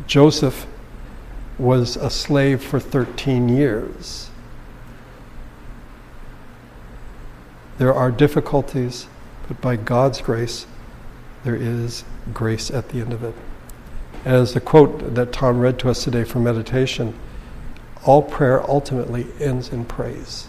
Joseph 0.06 0.68
was 1.58 1.96
a 1.96 2.10
slave 2.10 2.62
for 2.62 2.80
13 2.80 3.50
years. 3.50 4.30
There 7.78 7.94
are 7.94 8.12
difficulties, 8.12 9.08
but 9.48 9.60
by 9.62 9.76
God's 9.76 10.22
grace, 10.22 10.66
there 11.44 11.56
is 11.56 12.04
grace 12.34 12.70
at 12.72 12.90
the 12.90 13.02
end 13.02 13.14
of 13.14 13.24
it. 13.24 13.36
As 14.24 14.54
the 14.54 14.62
quote 14.62 15.16
that 15.16 15.32
Tom 15.32 15.60
read 15.60 15.80
to 15.80 15.90
us 15.90 16.04
today 16.04 16.24
for 16.24 16.40
meditation, 16.40 17.18
all 18.06 18.22
prayer 18.22 18.68
ultimately 18.70 19.28
ends 19.40 19.70
in 19.70 19.86
praise. 19.86 20.48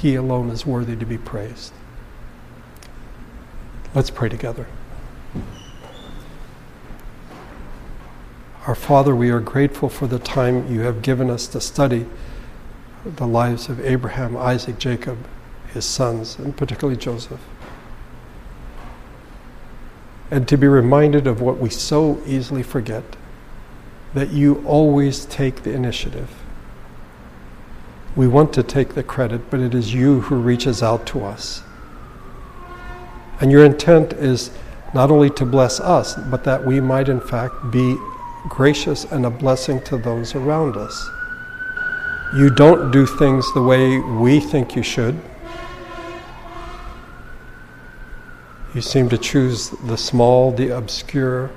He 0.00 0.14
alone 0.14 0.50
is 0.50 0.64
worthy 0.64 0.94
to 0.94 1.04
be 1.04 1.18
praised. 1.18 1.72
Let's 3.94 4.10
pray 4.10 4.28
together. 4.28 4.66
Our 8.66 8.76
Father, 8.76 9.16
we 9.16 9.30
are 9.30 9.40
grateful 9.40 9.88
for 9.88 10.06
the 10.06 10.20
time 10.20 10.72
you 10.72 10.82
have 10.82 11.02
given 11.02 11.30
us 11.30 11.48
to 11.48 11.60
study 11.60 12.06
the 13.04 13.26
lives 13.26 13.68
of 13.68 13.80
Abraham, 13.84 14.36
Isaac, 14.36 14.78
Jacob, 14.78 15.18
his 15.72 15.84
sons, 15.84 16.38
and 16.38 16.56
particularly 16.56 16.96
Joseph. 16.96 17.40
And 20.30 20.46
to 20.46 20.56
be 20.56 20.68
reminded 20.68 21.26
of 21.26 21.40
what 21.40 21.58
we 21.58 21.70
so 21.70 22.22
easily 22.24 22.62
forget 22.62 23.16
that 24.14 24.30
you 24.30 24.62
always 24.64 25.24
take 25.24 25.62
the 25.62 25.72
initiative. 25.72 26.30
We 28.18 28.26
want 28.26 28.52
to 28.54 28.64
take 28.64 28.94
the 28.94 29.04
credit, 29.04 29.48
but 29.48 29.60
it 29.60 29.76
is 29.76 29.94
you 29.94 30.22
who 30.22 30.40
reaches 30.40 30.82
out 30.82 31.06
to 31.06 31.24
us. 31.24 31.62
And 33.40 33.52
your 33.52 33.64
intent 33.64 34.12
is 34.12 34.50
not 34.92 35.12
only 35.12 35.30
to 35.30 35.46
bless 35.46 35.78
us, 35.78 36.16
but 36.28 36.42
that 36.42 36.66
we 36.66 36.80
might, 36.80 37.08
in 37.08 37.20
fact, 37.20 37.70
be 37.70 37.96
gracious 38.48 39.04
and 39.04 39.24
a 39.24 39.30
blessing 39.30 39.80
to 39.82 39.96
those 39.98 40.34
around 40.34 40.76
us. 40.76 41.08
You 42.34 42.50
don't 42.50 42.90
do 42.90 43.06
things 43.06 43.46
the 43.54 43.62
way 43.62 44.00
we 44.00 44.40
think 44.40 44.74
you 44.74 44.82
should. 44.82 45.16
You 48.74 48.80
seem 48.80 49.08
to 49.10 49.18
choose 49.18 49.70
the 49.86 49.96
small, 49.96 50.50
the 50.50 50.76
obscure, 50.76 51.52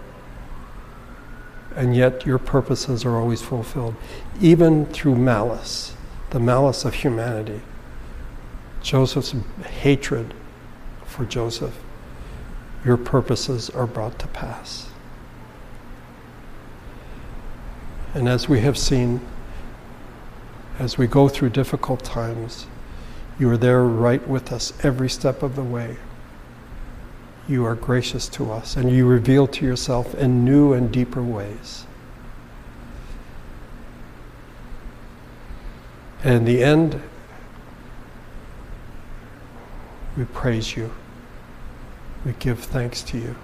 and 1.76 1.96
yet 1.96 2.24
your 2.24 2.38
purposes 2.38 3.04
are 3.04 3.18
always 3.18 3.42
fulfilled, 3.42 3.96
even 4.40 4.86
through 4.86 5.16
malice, 5.16 5.96
the 6.32 6.40
malice 6.40 6.84
of 6.84 6.96
humanity. 6.96 7.62
Joseph's 8.82 9.36
hatred 9.64 10.34
for 11.06 11.26
Joseph, 11.26 11.78
your 12.84 12.98
purposes 12.98 13.70
are 13.70 13.86
brought 13.86 14.18
to 14.20 14.28
pass. 14.28 14.90
And 18.14 18.28
as 18.28 18.50
we 18.50 18.62
have 18.62 18.78
seen, 18.78 19.22
as 20.80 20.98
we 20.98 21.06
go 21.06 21.30
through 21.30 21.50
difficult 21.50 22.04
times, 22.04 22.66
you 23.38 23.50
are 23.50 23.58
there 23.58 23.84
right 23.84 24.26
with 24.28 24.52
us 24.52 24.74
every 24.84 25.10
step 25.10 25.44
of 25.44 25.56
the 25.56 25.64
way. 25.64 25.98
You 27.48 27.66
are 27.66 27.76
gracious 27.76 28.28
to 28.30 28.52
us 28.52 28.76
and 28.76 28.90
you 28.90 29.06
reveal 29.06 29.48
to 29.48 29.66
yourself 29.66 30.16
in 30.16 30.46
new 30.46 30.74
and 30.74 30.92
deeper 30.92 31.22
ways. 31.22 31.86
And 36.24 36.36
in 36.36 36.46
the 36.46 36.64
end, 36.64 37.02
we 40.16 40.26
praise 40.26 40.76
you. 40.76 40.92
We 42.26 42.34
give 42.34 42.60
thanks 42.60 43.02
to 43.04 43.18
you. 43.18 43.36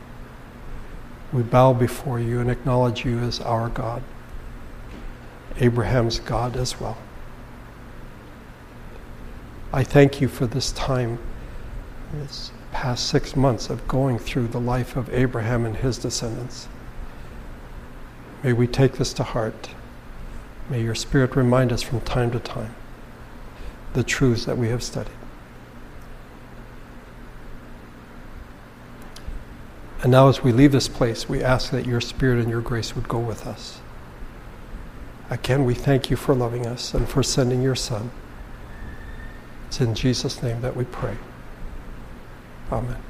We 1.34 1.44
bow 1.44 1.74
before 1.74 2.20
you 2.20 2.40
and 2.40 2.50
acknowledge 2.50 3.04
you 3.04 3.20
as 3.20 3.40
our 3.40 3.70
God. 3.70 4.04
Abraham's 5.60 6.20
God 6.20 6.56
as 6.56 6.80
well. 6.80 6.98
I 9.74 9.84
thank 9.84 10.22
you 10.22 10.28
for 10.28 10.46
this 10.46 10.72
time, 10.72 11.20
this 12.14 12.52
past 12.72 13.08
six 13.08 13.36
months 13.36 13.70
of 13.70 13.88
going 13.88 14.20
through 14.20 14.48
the 14.48 14.60
life 14.60 14.96
of 14.96 15.12
Abraham 15.14 15.66
and 15.66 15.76
his 15.76 15.98
descendants. 15.98 16.68
May 18.44 18.54
we 18.54 18.68
take 18.68 18.94
this 18.94 19.14
to 19.14 19.24
heart. 19.24 19.70
May 20.70 20.82
your 20.82 20.96
Spirit 20.96 21.36
remind 21.36 21.72
us 21.72 21.82
from 21.82 22.02
time 22.02 22.32
to 22.32 22.40
time 22.40 22.76
the 23.94 24.04
truths 24.04 24.46
that 24.46 24.58
we 24.58 24.70
have 24.70 24.84
studied. 24.84 25.12
And 30.04 30.12
now, 30.12 30.28
as 30.30 30.44
we 30.44 30.52
leave 30.52 30.72
this 30.72 30.88
place, 30.88 31.28
we 31.28 31.42
ask 31.42 31.72
that 31.72 31.86
your 31.86 32.02
Spirit 32.02 32.40
and 32.40 32.50
your 32.50 32.62
grace 32.62 32.96
would 32.96 33.08
go 33.08 33.18
with 33.18 33.48
us. 33.48 33.80
Again, 35.30 35.66
we 35.66 35.74
thank 35.74 36.10
you 36.10 36.16
for 36.16 36.36
loving 36.36 36.66
us 36.66 36.94
and 36.94 37.10
for 37.10 37.24
sending 37.24 37.62
your 37.62 37.76
Son. 37.76 38.12
It's 39.68 39.82
in 39.82 39.96
Jesus' 39.96 40.42
name 40.44 40.62
that 40.62 40.76
we 40.76 40.86
pray. 40.86 41.18
Amen. 42.72 43.07